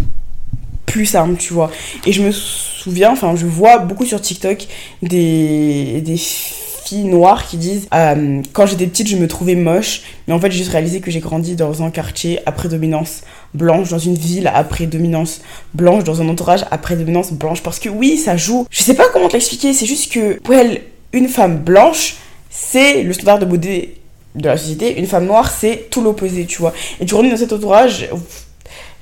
[0.86, 1.70] plus simple, tu vois.
[2.04, 4.66] Et je me souviens, enfin, je vois beaucoup sur TikTok
[5.02, 10.34] des, des filles noires qui disent euh, Quand j'étais petite, je me trouvais moche, mais
[10.34, 13.22] en fait, j'ai juste réalisé que j'ai grandi dans un quartier à prédominance
[13.54, 15.40] blanche, dans une ville à prédominance
[15.74, 17.62] blanche, dans un entourage à prédominance blanche.
[17.62, 18.66] Parce que oui, ça joue.
[18.70, 20.82] Je sais pas comment te l'expliquer, c'est juste que elle,
[21.12, 22.16] une femme blanche,
[22.52, 23.96] c'est le standard de beauté
[24.34, 24.98] de la société.
[24.98, 26.72] Une femme noire, c'est tout l'opposé, tu vois.
[27.00, 28.08] Et tu rentres dans cet entourage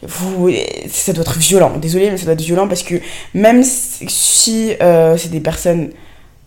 [0.02, 0.50] vous,
[0.88, 1.76] ça doit être violent.
[1.76, 2.96] Désolé, mais ça doit être violent parce que
[3.34, 5.90] même si euh, c'est des personnes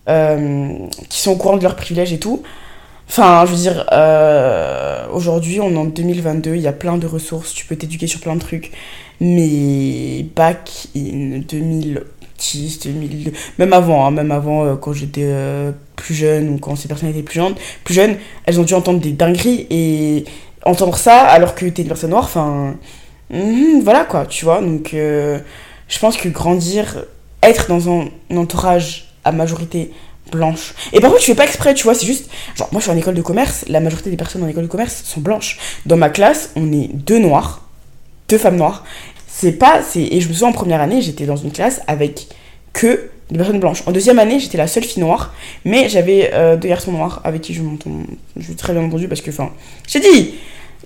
[0.08, 0.72] euh,
[1.08, 2.42] qui sont au courant de leurs privilèges et tout,
[3.08, 7.06] enfin, je veux dire, euh, aujourd'hui, on est en 2022, il y a plein de
[7.06, 8.72] ressources, tu peux t'éduquer sur plein de trucs.
[9.20, 15.32] Mais back in 2010, 2002, même avant, hein, même avant, quand j'étais
[16.04, 19.00] plus jeune ou quand ces personnes étaient plus jeunes, plus jeunes, elles ont dû entendre
[19.00, 20.24] des dingueries et
[20.64, 22.76] entendre ça alors que t'es une personne noire, enfin
[23.30, 24.60] Mhm, voilà quoi, tu vois.
[24.60, 25.38] Donc, euh,
[25.88, 27.04] je pense que grandir,
[27.42, 29.90] être dans un, entourage à majorité
[30.30, 30.74] blanche.
[30.92, 32.30] Et par contre, tu fais pas exprès, tu vois, c'est juste.
[32.54, 34.68] Genre, moi je suis en école de commerce, la majorité des personnes en école de
[34.68, 35.58] commerce sont blanches.
[35.86, 37.62] Dans ma classe, on est deux noirs,
[38.28, 38.84] deux femmes noires.
[39.26, 39.80] C'est pas.
[39.96, 42.28] Et je me souviens en première année, j'étais dans une classe avec
[42.72, 43.82] que des personnes blanches.
[43.86, 45.32] En deuxième année, j'étais la seule fille noire,
[45.64, 47.90] mais j'avais euh, deux garçons noirs avec qui je m'entends.
[48.36, 49.50] Je suis très bien entendu parce que, enfin,
[49.86, 50.34] j'ai dit,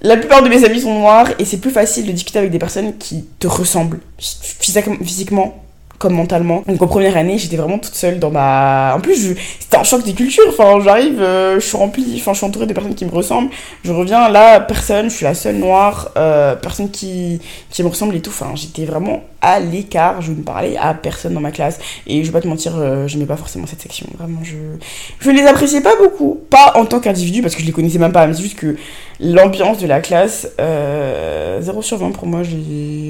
[0.02, 2.58] la plupart de mes amis sont noirs et c'est plus facile de discuter avec des
[2.58, 5.64] personnes qui te ressemblent physiquement
[5.98, 6.62] comme mentalement.
[6.66, 8.94] Donc en première année, j'étais vraiment toute seule dans ma.
[8.96, 10.44] En plus, c'était un choc des cultures.
[10.48, 13.50] Enfin, j'arrive, euh, je suis remplie, enfin, je suis entourée de personnes qui me ressemblent.
[13.84, 18.14] Je reviens là, personne, je suis la seule noire, euh, personne qui, qui me ressemble
[18.14, 18.30] et tout.
[18.30, 20.20] Enfin, j'étais vraiment à l'écart.
[20.22, 21.78] Je ne parlais à personne dans ma classe.
[22.06, 24.06] Et je vais pas te mentir, euh, j'aimais pas forcément cette section.
[24.18, 24.56] Vraiment, je.
[25.20, 26.40] Je les appréciais pas beaucoup.
[26.50, 28.26] Pas en tant qu'individu, parce que je les connaissais même pas.
[28.26, 28.76] Mais c'est juste que
[29.20, 32.42] l'ambiance de la classe, 0 sur 20 pour moi,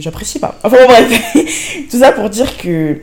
[0.00, 0.58] j'apprécie pas.
[0.62, 1.34] Enfin, bref.
[1.90, 3.00] tout ça pour dire que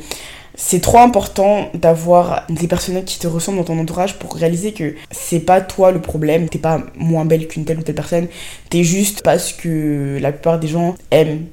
[0.56, 4.96] c'est trop important d'avoir des personnes qui te ressemblent dans ton entourage pour réaliser que
[5.12, 8.28] c'est pas toi le problème, t'es pas moins belle qu'une telle ou telle personne,
[8.70, 11.46] t'es juste parce que la plupart des gens aiment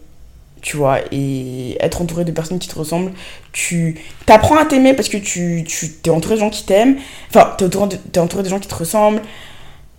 [0.62, 3.12] tu vois, et être entouré de personnes qui te ressemblent,
[3.52, 6.96] tu t'apprends à t'aimer parce que tu, tu entouré de gens qui t'aiment,
[7.28, 9.20] enfin, t'es entouré, de, entouré de gens qui te ressemblent,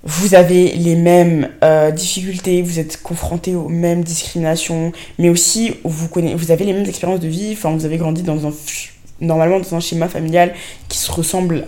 [0.03, 6.07] vous avez les mêmes euh, difficultés, vous êtes confrontés aux mêmes discriminations, mais aussi vous,
[6.07, 8.51] connaissez, vous avez les mêmes expériences de vie, enfin vous avez grandi dans un,
[9.19, 10.53] normalement dans un schéma familial
[10.87, 11.67] qui se ressemble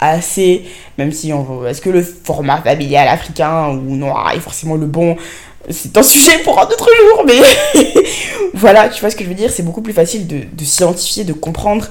[0.00, 0.64] assez,
[0.96, 1.32] même si
[1.66, 5.16] est-ce que le format familial africain ou noir est forcément le bon?
[5.70, 7.40] C'est un sujet pour un autre jour, mais
[8.54, 11.24] voilà, tu vois ce que je veux dire, c'est beaucoup plus facile de, de s'identifier,
[11.24, 11.88] de comprendre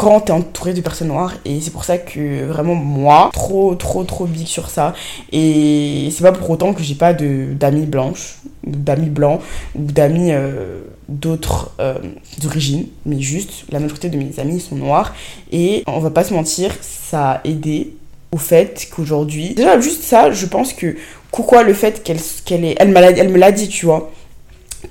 [0.00, 4.02] quand t'es entouré de personnes noires et c'est pour ça que vraiment moi trop trop
[4.02, 4.94] trop big sur ça
[5.30, 9.42] et c'est pas pour autant que j'ai pas d'amis blanches d'amis blancs
[9.74, 11.98] ou d'amis euh, d'autres euh,
[12.46, 15.14] origines mais juste la majorité de mes amis sont noirs
[15.52, 17.92] et on va pas se mentir ça a aidé
[18.32, 20.96] au fait qu'aujourd'hui déjà juste ça je pense que
[21.32, 24.10] pourquoi le fait qu'elle qu'elle est elle, me l'a dit tu vois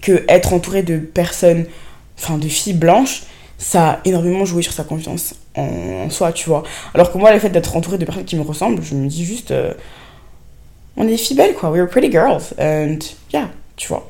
[0.02, 1.66] que être entouré de personnes
[2.18, 3.24] enfin de filles blanches
[3.60, 6.64] ça a énormément joué sur sa confiance en, soi, tu vois.
[6.94, 9.26] Alors que moi, le fait d'être entourée de personnes qui me ressemblent, je me dis
[9.26, 9.74] juste, euh,
[10.96, 11.70] on est filles belles, quoi.
[11.70, 12.54] We're pretty girls.
[12.58, 13.00] And
[13.34, 14.08] yeah, tu vois.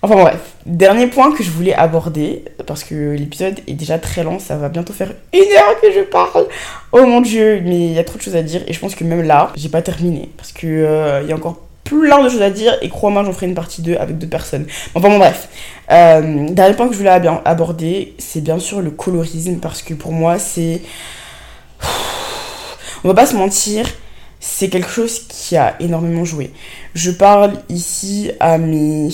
[0.00, 4.38] Enfin bref, dernier point que je voulais aborder, parce que l'épisode est déjà très lent,
[4.38, 6.46] ça va bientôt faire une heure que je parle.
[6.92, 8.94] Oh mon dieu, mais il y a trop de choses à dire et je pense
[8.94, 10.30] que même là, j'ai pas terminé.
[10.36, 13.46] Parce que euh, y a encore plein de choses à dire et crois-moi, j'en ferai
[13.46, 14.66] une partie 2 avec d'autres personnes.
[14.94, 15.48] Enfin bon, bref.
[15.90, 20.12] Euh, dernier point que je voulais aborder, c'est bien sûr le colorisme parce que pour
[20.12, 20.80] moi, c'est.
[23.02, 23.84] On va pas se mentir,
[24.38, 26.52] c'est quelque chose qui a énormément joué.
[26.94, 29.10] Je parle ici à mes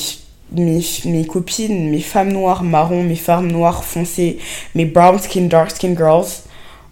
[0.55, 4.39] mes, mes, copines, mes femmes noires marron, mes femmes noires foncées,
[4.75, 6.43] mes brown skin, dark skin girls,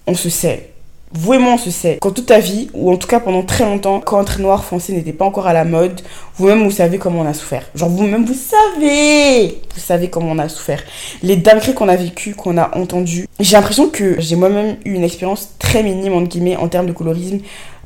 [0.06, 0.72] on se sait
[1.14, 3.42] vous et moi on se sait, quand toute ta vie, ou en tout cas pendant
[3.42, 6.00] très longtemps, quand trait noir foncé n'était pas encore à la mode,
[6.36, 7.68] vous-même vous savez comment on a souffert.
[7.74, 10.82] Genre vous-même vous savez, vous savez comment on a souffert.
[11.22, 13.28] Les dingueries qu'on a vécues, qu'on a entendues.
[13.40, 16.92] J'ai l'impression que j'ai moi-même eu une expérience très minime entre guillemets en termes de
[16.92, 17.40] colorisme,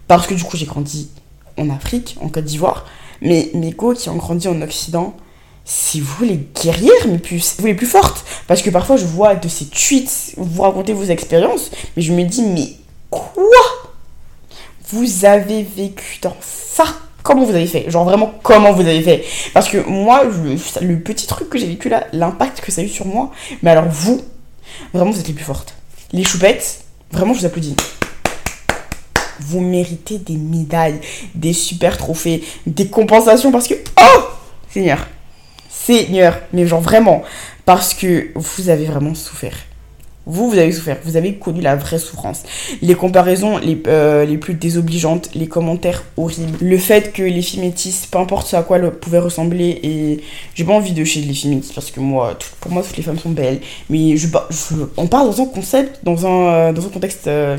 [0.06, 1.10] parce que du coup j'ai grandi
[1.58, 2.86] en Afrique, en Côte d'Ivoire,
[3.20, 5.14] mais mes go qui ont grandi en Occident,
[5.66, 8.24] c'est vous les guerrières, mais plus, vous les plus fortes.
[8.46, 12.22] Parce que parfois je vois de ces tweets, vous racontez vos expériences, mais je me
[12.22, 12.76] dis, mais
[13.10, 13.44] Quoi?
[14.88, 16.84] Vous avez vécu dans ça?
[17.22, 17.90] Comment vous avez fait?
[17.90, 19.24] Genre vraiment, comment vous avez fait?
[19.52, 22.88] Parce que moi, le, petit truc que j'ai vécu là, l'impact que ça a eu
[22.88, 24.22] sur moi, mais alors vous,
[24.92, 25.74] vraiment, vous êtes les plus fortes.
[26.12, 27.74] Les choupettes, vraiment, je vous applaudis.
[29.40, 31.00] Vous méritez des médailles,
[31.34, 33.74] des super trophées, des compensations parce que.
[34.00, 34.20] Oh
[34.70, 35.06] Seigneur
[35.86, 37.22] Seigneur Mais genre vraiment,
[37.64, 39.56] parce que vous avez vraiment souffert.
[40.28, 42.42] Vous, vous avez souffert, vous avez connu la vraie souffrance.
[42.82, 47.72] Les comparaisons les, euh, plus désobligeantes, les commentaires horribles, le fait que les filles
[48.10, 50.20] peu importe ce à quoi elles pouvaient ressembler, et
[50.56, 53.20] j'ai pas envie de chez les filles parce que moi, pour moi, toutes les femmes
[53.20, 54.26] sont belles, mais je,
[54.96, 57.56] on parle dans un concept, dans un, euh, contexte euh,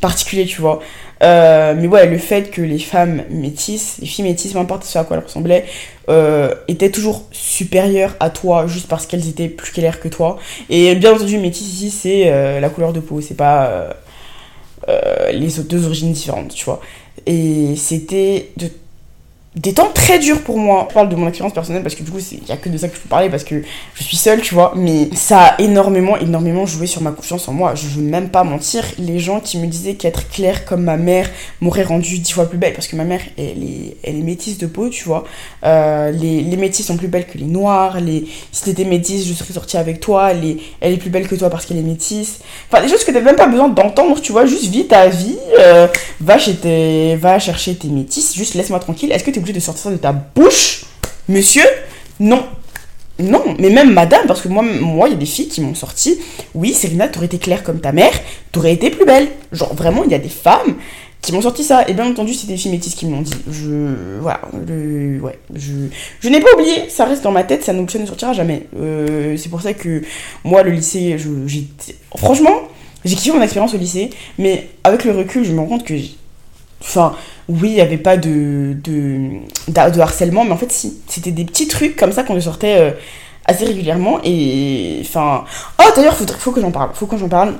[0.00, 0.80] particulier, tu vois.
[1.22, 4.98] Euh, mais ouais, le fait que les femmes métisses, les filles métisses, peu importe ce
[4.98, 5.66] à quoi elles ressemblaient,
[6.08, 10.38] euh, étaient toujours supérieures à toi juste parce qu'elles étaient plus claires que toi.
[10.70, 13.94] Et bien entendu, métisse ici, c'est euh, la couleur de peau, c'est pas
[15.32, 16.80] les deux origines différentes, tu vois.
[17.26, 18.68] Et c'était de
[19.56, 20.86] des temps très durs pour moi.
[20.88, 22.78] Je parle de mon expérience personnelle parce que du coup, il n'y a que de
[22.78, 23.62] ça que je peux parler parce que
[23.94, 24.72] je suis seule, tu vois.
[24.76, 27.74] Mais ça a énormément, énormément joué sur ma confiance en moi.
[27.74, 28.84] Je veux même pas mentir.
[28.98, 31.28] Les gens qui me disaient qu'être claire comme ma mère
[31.60, 34.56] m'aurait rendue dix fois plus belle parce que ma mère, elle est, elle est métisse
[34.56, 35.24] de peau, tu vois.
[35.64, 38.00] Euh, les, métisses sont plus belles que les noirs.
[38.00, 40.30] Les, si t'étais métisse, je serais sortie avec toi.
[40.30, 42.38] Elle est plus belle que toi parce qu'elle est métisse.
[42.70, 44.46] Enfin, des choses que t'as même pas besoin d'entendre, tu vois.
[44.46, 45.38] Juste vis ta vie.
[45.58, 45.88] Euh,
[46.20, 46.36] va,
[47.16, 48.36] va chercher tes métisses.
[48.36, 49.10] Juste laisse-moi tranquille.
[49.10, 50.84] Est-ce que obligé de sortir ça de ta bouche,
[51.28, 51.66] monsieur?
[52.18, 52.44] Non.
[53.18, 55.74] Non, mais même madame, parce que moi, moi, il y a des filles qui m'ont
[55.74, 56.18] sorti.
[56.54, 58.12] Oui, Serena, t'aurais été claire comme ta mère,
[58.50, 59.28] t'aurais été plus belle.
[59.52, 60.76] Genre, vraiment, il y a des femmes
[61.20, 61.86] qui m'ont sorti ça.
[61.86, 63.34] Et bien entendu, c'était des filles métisses qui me l'ont dit.
[63.50, 64.20] Je.
[64.20, 64.40] Voilà.
[64.66, 65.38] Le, ouais.
[65.54, 65.72] Je,
[66.20, 66.88] je n'ai pas oublié.
[66.88, 67.62] Ça reste dans ma tête.
[67.62, 68.66] Ça, ne sortira jamais.
[68.78, 70.02] Euh, c'est pour ça que
[70.44, 71.16] moi, le lycée,
[71.46, 71.66] j'ai.
[72.16, 72.68] Franchement,
[73.04, 74.10] j'ai kiffé mon expérience au lycée.
[74.38, 75.94] Mais avec le recul, je me rends compte que.
[76.80, 77.14] Enfin,
[77.48, 80.44] oui, il n'y avait pas de, de, de, harcèlement.
[80.44, 80.98] Mais en fait, si.
[81.06, 82.78] C'était des petits trucs comme ça qu'on me sortait.
[82.78, 82.90] Euh,
[83.46, 85.44] assez régulièrement et enfin
[85.80, 87.54] oh d'ailleurs faut, faut que j'en parle faut que j'en parle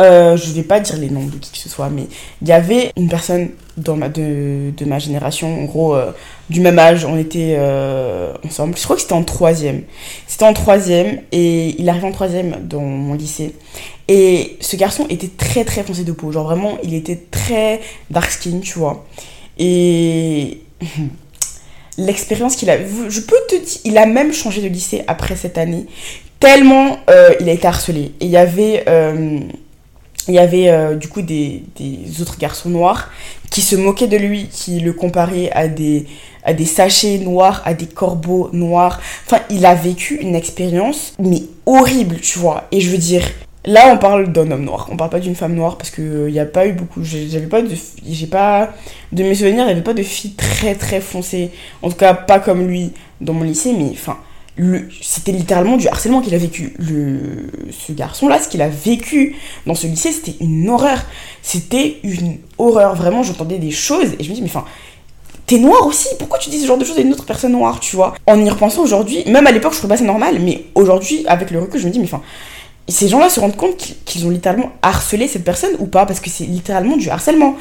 [0.00, 2.04] euh, je vais pas dire les noms de qui que ce soit, mais
[2.40, 6.12] il y avait une personne dans ma, de, de ma génération, en gros, euh,
[6.50, 8.76] du même âge, on était euh, ensemble.
[8.76, 9.82] Je crois que c'était en troisième.
[10.28, 13.56] C'était en troisième, et il arrive en troisième dans mon lycée.
[14.06, 18.30] Et ce garçon était très très foncé de peau, genre vraiment, il était très dark
[18.30, 19.04] skin, tu vois.
[19.58, 20.60] Et
[21.98, 25.58] l'expérience qu'il a, je peux te dire, il a même changé de lycée après cette
[25.58, 25.86] année,
[26.38, 27.00] tellement
[27.40, 28.12] il a été harcelé.
[28.20, 28.84] Et il y avait
[30.28, 31.62] il y avait euh, du coup des,
[32.20, 33.10] autres garçons noirs
[33.50, 36.06] qui se moquaient de lui, qui le comparaient à des,
[36.44, 39.00] à des sachets noirs, à des corbeaux noirs.
[39.26, 42.64] Enfin, il a vécu une expérience, mais horrible, tu vois.
[42.72, 43.22] Et je veux dire,
[43.64, 44.88] là, on parle d'un homme noir.
[44.90, 47.02] On parle pas d'une femme noire parce qu'il il n'y a pas eu beaucoup.
[47.02, 47.74] J'avais pas de.
[48.06, 48.74] J'ai pas.
[49.12, 51.50] De mes souvenirs, il n'y avait pas de filles très très foncées.
[51.80, 54.18] En tout cas, pas comme lui dans mon lycée, mais enfin
[55.02, 56.74] c'était littéralement du harcèlement qu'il a vécu.
[56.78, 59.36] Le, ce garçon-là, ce qu'il a vécu
[59.66, 60.98] dans ce lycée, c'était une horreur.
[61.42, 62.94] C'était une horreur.
[62.94, 64.64] Vraiment, j'entendais des choses et je me dis, mais enfin,
[65.46, 67.80] t'es noir aussi Pourquoi tu dis ce genre de choses à une autre personne noire,
[67.80, 68.14] tu vois?
[68.26, 71.50] En y repensant aujourd'hui, même à l'époque, je trouvais pas ça normal, mais aujourd'hui, avec
[71.50, 72.22] le recul, je me dis, mais enfin,
[72.88, 76.30] ces gens-là se rendent compte qu'ils ont littéralement harcelé cette personne ou pas Parce que
[76.30, 77.56] c'est littéralement du harcèlement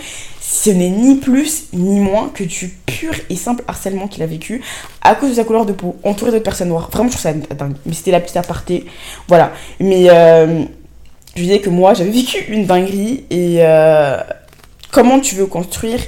[0.49, 4.61] ce n'est ni plus ni moins que du pur et simple harcèlement qu'il a vécu
[5.01, 6.89] à cause de sa couleur de peau, entouré d'autres personnes noires.
[6.89, 7.75] Vraiment, je trouve ça dingue.
[7.85, 8.85] Mais c'était la petite aparté.
[9.27, 9.51] Voilà.
[9.81, 10.63] Mais euh,
[11.35, 14.19] je disais que moi, j'avais vécu une dinguerie et euh,
[14.91, 15.99] comment tu veux construire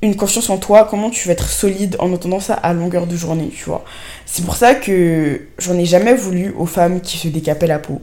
[0.00, 3.16] une confiance en toi, comment tu veux être solide en entendant ça à longueur de
[3.16, 3.84] journée, tu vois?
[4.24, 8.00] C'est pour ça que j'en ai jamais voulu aux femmes qui se décapaient la peau.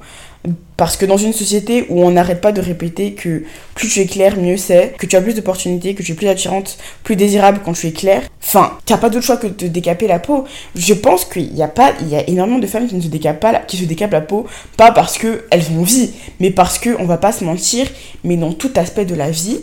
[0.76, 3.44] Parce que dans une société où on n'arrête pas de répéter que
[3.76, 6.28] plus tu es clair, mieux c'est, que tu as plus d'opportunités, que tu es plus
[6.28, 10.08] attirante, plus désirable quand tu es clair, enfin, t'as pas d'autre choix que de décaper
[10.08, 10.46] la peau.
[10.74, 13.60] Je pense qu'il y a pas, il énormément de femmes qui ne se décapent pas,
[13.60, 17.32] qui se la peau, pas parce qu'elles ont envie, mais parce que, on va pas
[17.32, 17.88] se mentir,
[18.24, 19.60] mais dans tout aspect de la vie,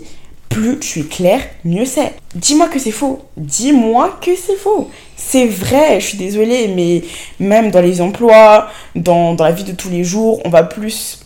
[0.49, 2.15] plus tu es clair, mieux c'est.
[2.35, 3.23] Dis-moi que c'est faux.
[3.37, 4.91] Dis-moi que c'est faux.
[5.17, 7.03] C'est vrai, je suis désolée, mais
[7.39, 11.21] même dans les emplois, dans, la vie de tous les jours, on va plus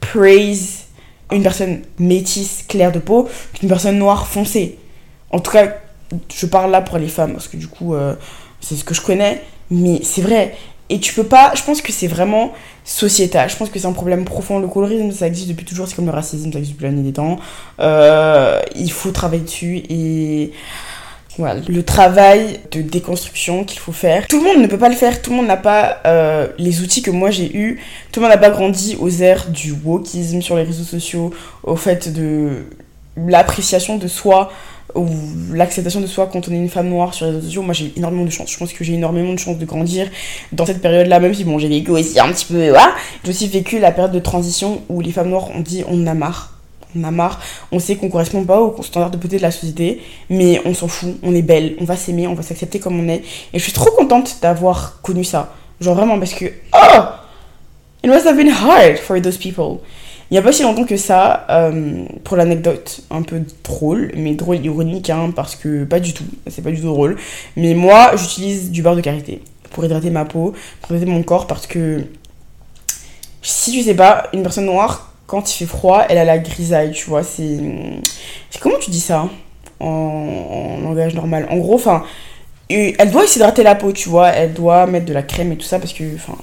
[0.00, 0.84] praise
[1.30, 4.78] une personne métisse, claire de peau, qu'une personne noire foncée.
[5.30, 5.68] En tout cas,
[6.32, 8.14] je parle là pour les femmes, parce que du coup, euh,
[8.60, 10.54] c'est ce que je connais, mais c'est vrai.
[10.92, 12.52] Et tu peux pas, je pense que c'est vraiment
[12.84, 13.48] sociétal.
[13.48, 14.58] Je pense que c'est un problème profond.
[14.58, 15.88] Le colorisme, ça existe depuis toujours.
[15.88, 17.38] C'est comme le racisme, ça existe depuis l'année des temps.
[17.80, 20.52] Euh, il faut travailler dessus et
[21.38, 24.26] le travail de déconstruction qu'il faut faire.
[24.26, 26.82] Tout le monde ne peut pas le faire, tout le monde n'a pas euh, les
[26.82, 27.80] outils que moi j'ai eu,
[28.12, 31.32] tout le monde n'a pas grandi aux airs du wokisme sur les réseaux sociaux,
[31.62, 32.66] au fait de
[33.16, 34.52] l'appréciation de soi,
[34.94, 35.08] ou
[35.52, 37.92] l'acceptation de soi quand on est une femme noire sur les réseaux sociaux, moi j'ai
[37.96, 38.50] énormément de chance.
[38.50, 40.08] Je pense que j'ai énormément de chance de grandir
[40.52, 42.68] dans cette période-là, même si bon, j'ai vécu aussi un petit peu.
[42.68, 42.94] Voilà.
[43.24, 46.14] J'ai aussi vécu la période de transition où les femmes noires ont dit on a
[46.14, 46.58] marre.
[46.94, 47.40] On a marre,
[47.70, 50.88] on sait qu'on correspond pas aux standards de beauté de la société, mais on s'en
[50.88, 53.22] fout, on est belle, on va s'aimer, on va s'accepter comme on est.
[53.54, 55.54] Et je suis trop contente d'avoir connu ça.
[55.80, 57.02] Genre vraiment parce que, oh!
[58.04, 59.80] It must have been hard for those people.
[60.32, 64.32] Il n'y a pas si longtemps que ça, euh, pour l'anecdote un peu drôle, mais
[64.32, 67.18] drôle ironique, hein, parce que pas du tout, c'est pas du tout drôle.
[67.54, 71.46] Mais moi, j'utilise du beurre de karité pour hydrater ma peau, pour hydrater mon corps,
[71.46, 72.06] parce que
[73.42, 76.92] si tu sais pas, une personne noire, quand il fait froid, elle a la grisaille,
[76.92, 77.24] tu vois.
[77.24, 77.58] C'est.
[78.58, 79.28] Comment tu dis ça
[79.78, 81.46] en, langage normal?
[81.50, 82.04] En gros, enfin
[82.70, 84.28] elle doit s'hydrater la peau, tu vois.
[84.28, 86.38] Elle doit mettre de la crème et tout ça parce que, enfin,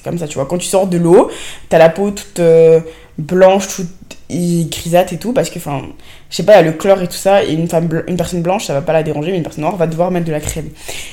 [0.00, 0.46] c'est comme ça, tu vois.
[0.46, 1.30] Quand tu sors de l'eau,
[1.68, 2.80] t'as la peau toute euh,
[3.18, 3.88] blanche, toute
[4.30, 5.82] grisate et tout parce que, enfin,
[6.30, 7.44] je sais pas, y a le chlore et tout ça.
[7.44, 9.76] Et une, femme une personne blanche, ça va pas la déranger, mais une personne noire
[9.76, 10.70] va devoir mettre de la crème.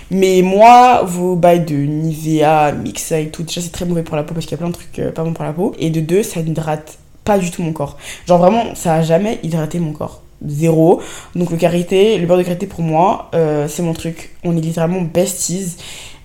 [0.09, 4.23] Mais moi, vos bails de Nivea, Mixa et tout, déjà, c'est très mauvais pour la
[4.23, 5.75] peau parce qu'il y a plein de trucs euh, pas bons pour la peau.
[5.79, 7.97] Et de deux, ça n'hydrate pas du tout mon corps.
[8.25, 11.01] Genre, vraiment, ça a jamais hydraté mon corps zéro.
[11.35, 14.35] Donc le karité, le beurre de karité pour moi, euh, c'est mon truc.
[14.43, 15.77] On est littéralement besties.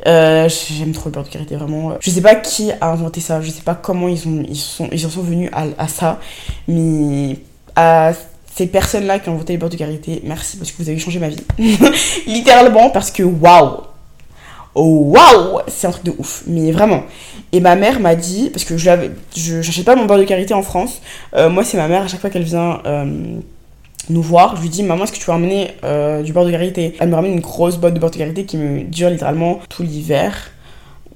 [0.07, 1.95] Euh, j'aime trop le beurre de karité, vraiment.
[2.01, 4.89] Je sais pas qui a inventé ça, je sais pas comment ils, ont, ils, sont,
[4.93, 6.19] ils en sont venus à, ça,
[6.67, 7.39] mais
[7.77, 8.13] à
[8.55, 11.19] ces personnes-là qui ont inventé le beurre de karité, merci parce que vous avez changé
[11.19, 11.45] ma vie.
[12.27, 13.83] littéralement parce que waouh!
[14.75, 17.05] Waouh C'est un truc de ouf, mais vraiment.
[17.53, 20.63] Et ma mère m'a dit, parce que je n'achète pas mon beurre de karité en
[20.63, 21.01] France,
[21.37, 22.81] euh, moi c'est ma mère, à chaque fois qu'elle vient
[24.11, 26.51] nous voir, je lui dis maman est-ce que tu peux ramener euh, du beurre de
[26.51, 26.95] karité?
[26.99, 29.83] Elle me ramène une grosse boîte de beurre de karité qui me dure littéralement tout
[29.83, 30.51] l'hiver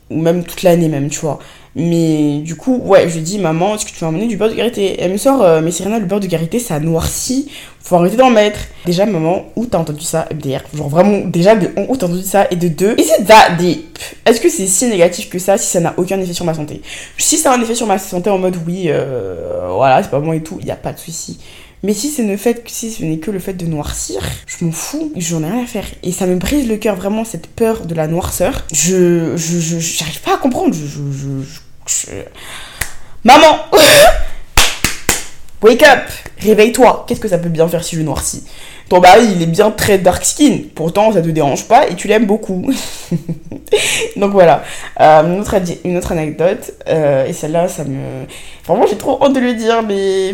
[0.09, 1.41] ou même toute l'année même tu vois.
[1.75, 4.51] Mais du coup ouais je lui dis maman est-ce que tu peux ramener du beurre
[4.51, 4.97] de karité?
[5.01, 8.31] Elle me sort euh, mais Serena le beurre de karité ça noircit, faut arrêter d'en
[8.31, 8.61] mettre.
[8.87, 10.27] Déjà maman où t'as entendu ça?
[10.33, 12.47] MDR Genre vraiment déjà de où t'as entendu ça?
[12.51, 13.99] Et de deux is it that deep.
[14.25, 16.83] Est-ce que c'est si négatif que ça si ça n'a aucun effet sur ma santé?
[17.19, 20.21] Si ça a un effet sur ma santé en mode oui euh, voilà c'est pas
[20.21, 21.39] bon et tout, il y a pas de souci.
[21.87, 25.13] Mais si, le fait, si ce n'est que le fait de noircir, je m'en fous,
[25.15, 25.85] j'en ai rien à faire.
[26.03, 28.65] Et ça me brise le cœur vraiment cette peur de la noirceur.
[28.73, 30.75] Je, je, j'arrive pas à comprendre.
[33.23, 33.59] Maman,
[35.63, 36.11] wake up,
[36.41, 37.05] réveille-toi.
[37.07, 38.43] Qu'est-ce que ça peut bien faire si je noircis?
[38.89, 40.63] Ton mari, il est bien très dark skin.
[40.75, 42.69] Pourtant, ça te dérange pas et tu l'aimes beaucoup.
[44.17, 44.65] Donc voilà.
[44.99, 46.73] Euh, une, autre, une, autre, anecdote.
[46.89, 48.27] Euh, et celle-là, ça me.
[48.67, 50.33] Vraiment, j'ai trop honte de le dire, mais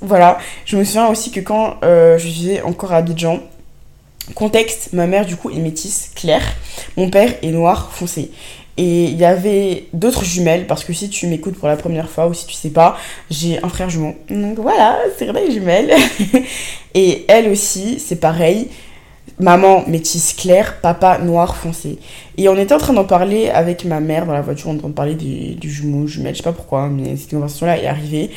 [0.00, 3.40] voilà, je me souviens aussi que quand euh, je vivais encore à Abidjan,
[4.34, 6.44] contexte, ma mère du coup est métisse claire,
[6.96, 8.30] mon père est noir foncé.
[8.76, 12.26] Et il y avait d'autres jumelles, parce que si tu m'écoutes pour la première fois
[12.26, 12.96] ou si tu sais pas,
[13.30, 14.14] j'ai un frère jumeau.
[14.28, 15.92] Donc voilà, c'est vrai, jumelles.
[16.94, 18.68] et elle aussi, c'est pareil.
[19.38, 21.98] Maman métisse claire, papa noir foncé.
[22.36, 24.84] Et on était en train d'en parler avec ma mère dans la voiture, on était
[24.84, 27.86] en train de parler du jumeau, jumelle, je sais pas pourquoi, mais cette conversation-là est
[27.86, 28.30] arrivée.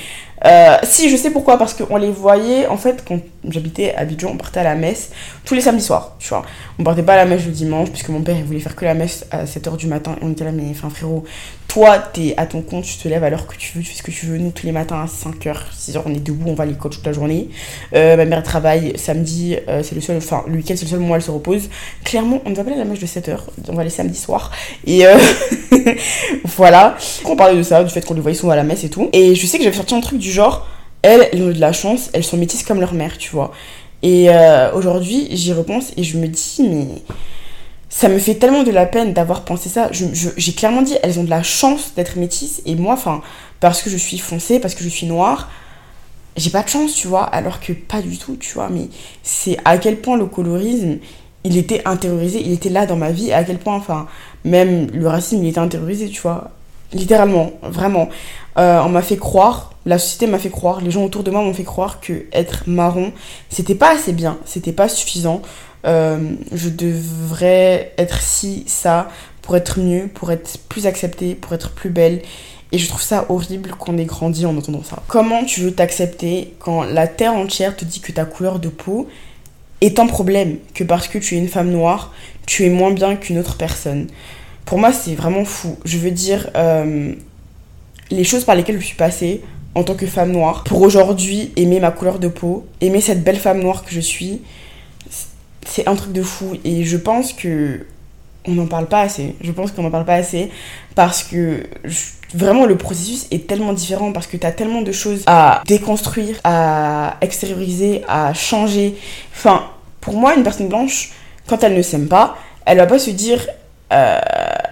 [0.46, 4.30] Euh, si, je sais pourquoi, parce qu'on les voyait, en fait, quand j'habitais à Abidjan,
[4.34, 5.12] on partait à la messe
[5.46, 6.44] tous les samedis soirs, tu vois.
[6.80, 8.86] On partait pas à la messe le dimanche, puisque mon père, il voulait faire que
[8.86, 11.24] la messe à 7h du matin, et on était là, mais enfin frérot,
[11.68, 13.98] toi, t'es à ton compte, tu te lèves à l'heure que tu veux, tu fais
[13.98, 14.38] ce que tu veux.
[14.38, 17.06] Nous, tous les matins à 5h, 6h, on est debout, on va à l'école toute
[17.06, 17.50] la journée.
[17.94, 21.00] Euh, ma mère travaille samedi, euh, c'est le seul, enfin, le week-end, c'est le seul
[21.00, 21.70] moment où elle se repose.
[22.04, 24.18] Clairement, on ne va pas aller à la messe de 7h, on va aller samedi
[24.18, 24.52] soir.
[24.86, 25.04] Et
[26.46, 26.96] voilà.
[27.26, 29.10] On parlait de ça, du fait qu'on les voyait souvent à la messe et tout.
[29.14, 30.68] Et je sais que j'avais sorti un truc du genre,
[31.02, 33.52] elles, elles ont de la chance, elles sont métisses comme leur mère, tu vois.
[34.04, 36.88] Et euh, aujourd'hui, j'y repense et je me dis, mais
[37.90, 39.90] ça me fait tellement de la peine d'avoir pensé ça.
[39.92, 43.22] J'ai clairement dit, elles ont de la chance d'être métisses et moi, enfin,
[43.60, 45.50] parce que je suis foncée, parce que je suis noire,
[46.36, 48.70] j'ai pas de chance, tu vois, alors que pas du tout, tu vois.
[48.70, 48.90] Mais
[49.24, 50.98] c'est à quel point le colorisme,
[51.44, 54.08] il était intériorisé, il était là dans ma vie, à quel point, enfin,
[54.46, 56.52] même le racisme, il était intériorisé, tu vois.
[56.94, 58.10] Littéralement, vraiment.
[58.58, 61.42] Euh, on m'a fait croire, la société m'a fait croire, les gens autour de moi
[61.42, 63.14] m'ont fait croire que être marron,
[63.50, 65.42] c'était pas assez bien, c'était pas suffisant.
[65.86, 69.10] Euh, je devrais être ci, ça,
[69.44, 72.22] pour être mieux, pour être plus acceptée, pour être plus belle.
[72.72, 75.02] Et je trouve ça horrible qu'on ait grandi en entendant ça.
[75.08, 79.08] Comment tu veux t'accepter quand la terre entière te dit que ta couleur de peau
[79.80, 82.12] est un problème, que parce que tu es une femme noire,
[82.46, 84.08] tu es moins bien qu'une autre personne?
[84.66, 85.78] Pour moi, c'est vraiment fou.
[85.86, 87.14] Je veux dire, euh,
[88.12, 89.42] les choses par lesquelles je suis passée
[89.76, 93.38] en tant que femme noire, pour aujourd'hui aimer ma couleur de peau, aimer cette belle
[93.38, 94.42] femme noire que je suis,
[95.66, 96.56] c'est un truc de fou.
[96.64, 97.86] Et je pense que
[98.48, 99.36] on n'en parle pas assez.
[99.42, 100.50] Je pense qu'on n'en parle pas assez
[100.96, 101.64] parce que
[102.34, 106.40] vraiment le processus est tellement différent parce que tu as tellement de choses à déconstruire,
[106.44, 108.96] à extérioriser, à changer.
[109.36, 109.66] Enfin,
[110.02, 111.12] pour moi, une personne blanche,
[111.48, 113.46] quand elle ne s'aime pas, elle va pas se dire
[113.94, 114.20] euh,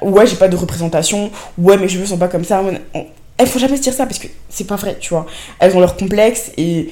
[0.02, 2.64] ouais, j'ai pas de représentation, ouais, mes cheveux sont pas comme ça.
[3.38, 5.26] Elles faut jamais se dire ça parce que c'est pas vrai, tu vois.
[5.60, 6.90] Elles ont leur complexe et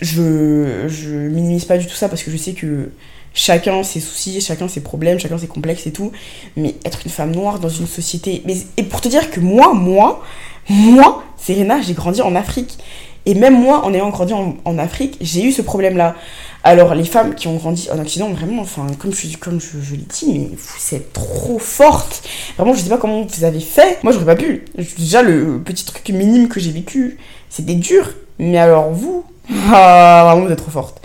[0.00, 2.90] je, je minimise pas du tout ça parce que je sais que
[3.34, 6.12] chacun ses soucis, chacun ses problèmes, chacun ses complexes et tout.
[6.56, 8.42] Mais être une femme noire dans une société.
[8.46, 10.22] Mais, et pour te dire que moi, moi,
[10.68, 12.78] moi, Serena, j'ai grandi en Afrique.
[13.26, 16.14] Et même moi, en ayant grandi en, Afrique, j'ai eu ce problème-là.
[16.66, 19.98] Alors, les femmes qui ont grandi en Occident, vraiment, enfin, comme je, comme je, l'ai
[19.98, 22.26] dit, vous êtes trop fortes.
[22.56, 24.02] Vraiment, je sais pas comment vous avez fait.
[24.02, 24.64] Moi, j'aurais pas pu.
[24.96, 27.18] Déjà, le petit truc minime que j'ai vécu,
[27.50, 28.08] c'était dur.
[28.38, 29.26] Mais alors, vous,
[29.70, 31.02] ah, vraiment, vous êtes trop fortes.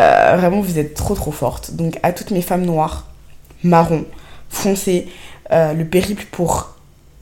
[0.00, 1.76] Euh, vraiment, vous êtes trop, trop fortes.
[1.76, 3.06] Donc, à toutes mes femmes noires,
[3.62, 4.04] marron,
[4.50, 5.06] foncées,
[5.52, 6.74] euh, le périple pour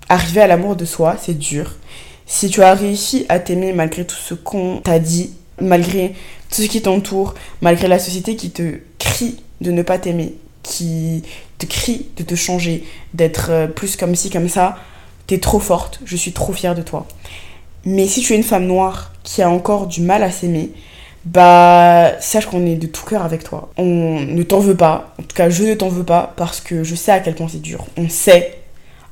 [0.09, 1.75] arriver à l'amour de soi, c'est dur.
[2.25, 6.15] Si tu as réussi à t'aimer malgré tout ce qu'on t'a dit, malgré
[6.51, 11.23] tout ce qui t'entoure, malgré la société qui te crie de ne pas t'aimer, qui
[11.59, 12.85] te crie de te changer,
[13.15, 14.77] d'être euh, plus comme ci, comme ça,
[15.27, 17.07] t'es trop forte, je suis trop fière de toi.
[17.85, 20.71] Mais si tu es une femme noire qui a encore du mal à s'aimer,
[21.25, 23.71] bah sache qu'on est de tout cœur avec toi.
[23.77, 26.85] On ne t'en veut pas, en tout cas je ne t'en veux pas parce que
[26.85, 27.85] je sais à quel point c'est dur.
[27.97, 28.59] On sait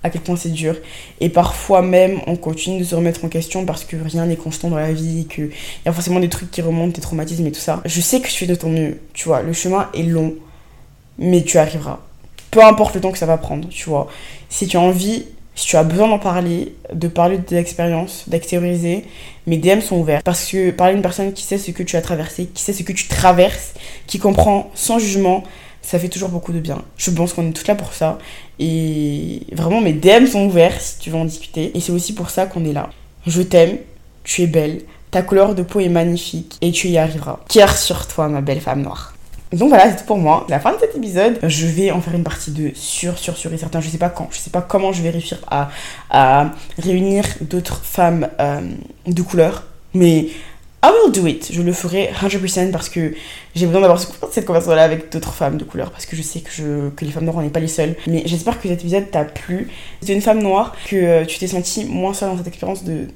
[0.05, 0.76] à quel point c'est dur.
[1.20, 4.68] Et parfois même, on continue de se remettre en question parce que rien n'est constant
[4.68, 5.50] dans la vie, et qu'il
[5.84, 7.80] y a forcément des trucs qui remontent, des traumatismes et tout ça.
[7.86, 9.42] Je sais que tu fais de ton mieux, tu vois.
[9.42, 10.34] Le chemin est long,
[11.18, 11.98] mais tu arriveras.
[12.50, 14.09] Peu importe le temps que ça va prendre, tu vois.
[14.48, 15.24] Si tu as envie
[15.57, 19.05] Si tu as besoin d'en parler, de parler de tes expériences, d'extérioriser,
[19.46, 20.20] mes DM sont ouverts.
[20.24, 22.82] Parce que parler d'une personne qui sait ce que tu as traversé, qui sait ce
[22.82, 23.74] que tu traverses,
[24.09, 25.44] qui comprend sans jugement,
[25.85, 26.82] ça fait toujours beaucoup de bien.
[26.97, 28.18] Je pense qu'on est toutes là pour ça.
[28.59, 31.76] Et vraiment, mes DM sont ouverts si tu veux en discuter.
[31.76, 32.91] Et c'est aussi pour ça qu'on est là.
[33.26, 33.78] Je t'aime,
[34.24, 37.41] tu es belle, ta couleur de peau est magnifique et tu y arriveras.
[37.49, 39.14] Cœur sur toi, ma belle femme noire.
[39.53, 40.47] Donc voilà, c'est tout pour moi.
[40.49, 43.53] La fin de cet épisode, je vais en faire une partie 2 sur, sur, sur
[43.53, 43.80] et certain.
[43.80, 45.70] Je sais pas quand, je sais pas comment je vais réussir à,
[46.11, 48.62] à réunir d'autres femmes euh,
[49.07, 49.64] de couleur.
[49.93, 50.28] Mais
[50.85, 51.51] I will do it.
[51.51, 53.14] Je le ferai 100% parce que
[53.55, 53.99] j'ai besoin d'avoir
[54.30, 57.11] cette conversation-là avec d'autres femmes de couleur parce que je sais que, je, que les
[57.11, 57.97] femmes noires, on n'est pas les seules.
[58.07, 59.68] Mais j'espère que cet épisode t'a plu.
[60.03, 63.07] C'est une femme noire, que euh, tu t'es sentie moins seule dans cette expérience de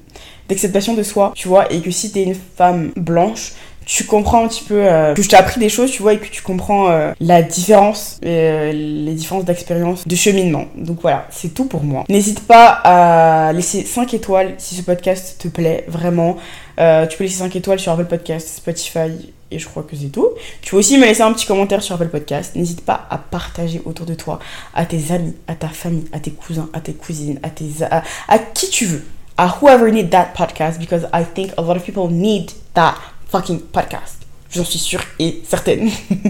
[0.47, 3.53] d'acceptation de soi, tu vois, et que si t'es une femme blanche,
[3.89, 6.19] tu comprends un petit peu euh, que je t'ai appris des choses, tu vois, et
[6.19, 10.67] que tu comprends euh, la différence, euh, les différences d'expérience, de cheminement.
[10.75, 12.03] Donc voilà, c'est tout pour moi.
[12.07, 16.37] N'hésite pas à laisser 5 étoiles si ce podcast te plaît, vraiment.
[16.77, 20.27] tu peux laisser 5 étoiles sur Apple Podcast, Spotify, et je crois que c'est tout.
[20.61, 22.55] Tu peux aussi me laisser un petit commentaire sur Apple Podcast.
[22.55, 24.37] N'hésite pas à partager autour de toi,
[24.75, 28.03] à tes amis, à ta famille, à tes cousins, à tes cousines, à, tes, à,
[28.27, 29.03] à qui tu veux.
[29.35, 32.93] À whoever need that podcast, because I think a lot of people need that
[33.31, 34.17] fucking podcast.
[34.51, 35.89] J'en suis sûre et certaine.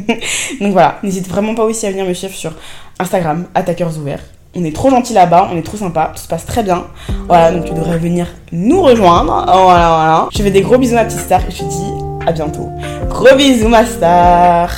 [0.61, 2.53] donc voilà, n'hésite vraiment pas aussi à venir me suivre sur
[2.99, 4.23] Instagram, attaqueurs ouverts.
[4.55, 6.87] On est trop gentils là-bas, on est trop sympa, tout se passe très bien.
[7.27, 9.43] Voilà, donc tu devrais venir nous rejoindre.
[9.45, 10.29] Voilà, voilà.
[10.33, 12.67] Je fais des gros bisous à ma petite star et je te dis à bientôt.
[13.09, 14.69] Gros bisous ma star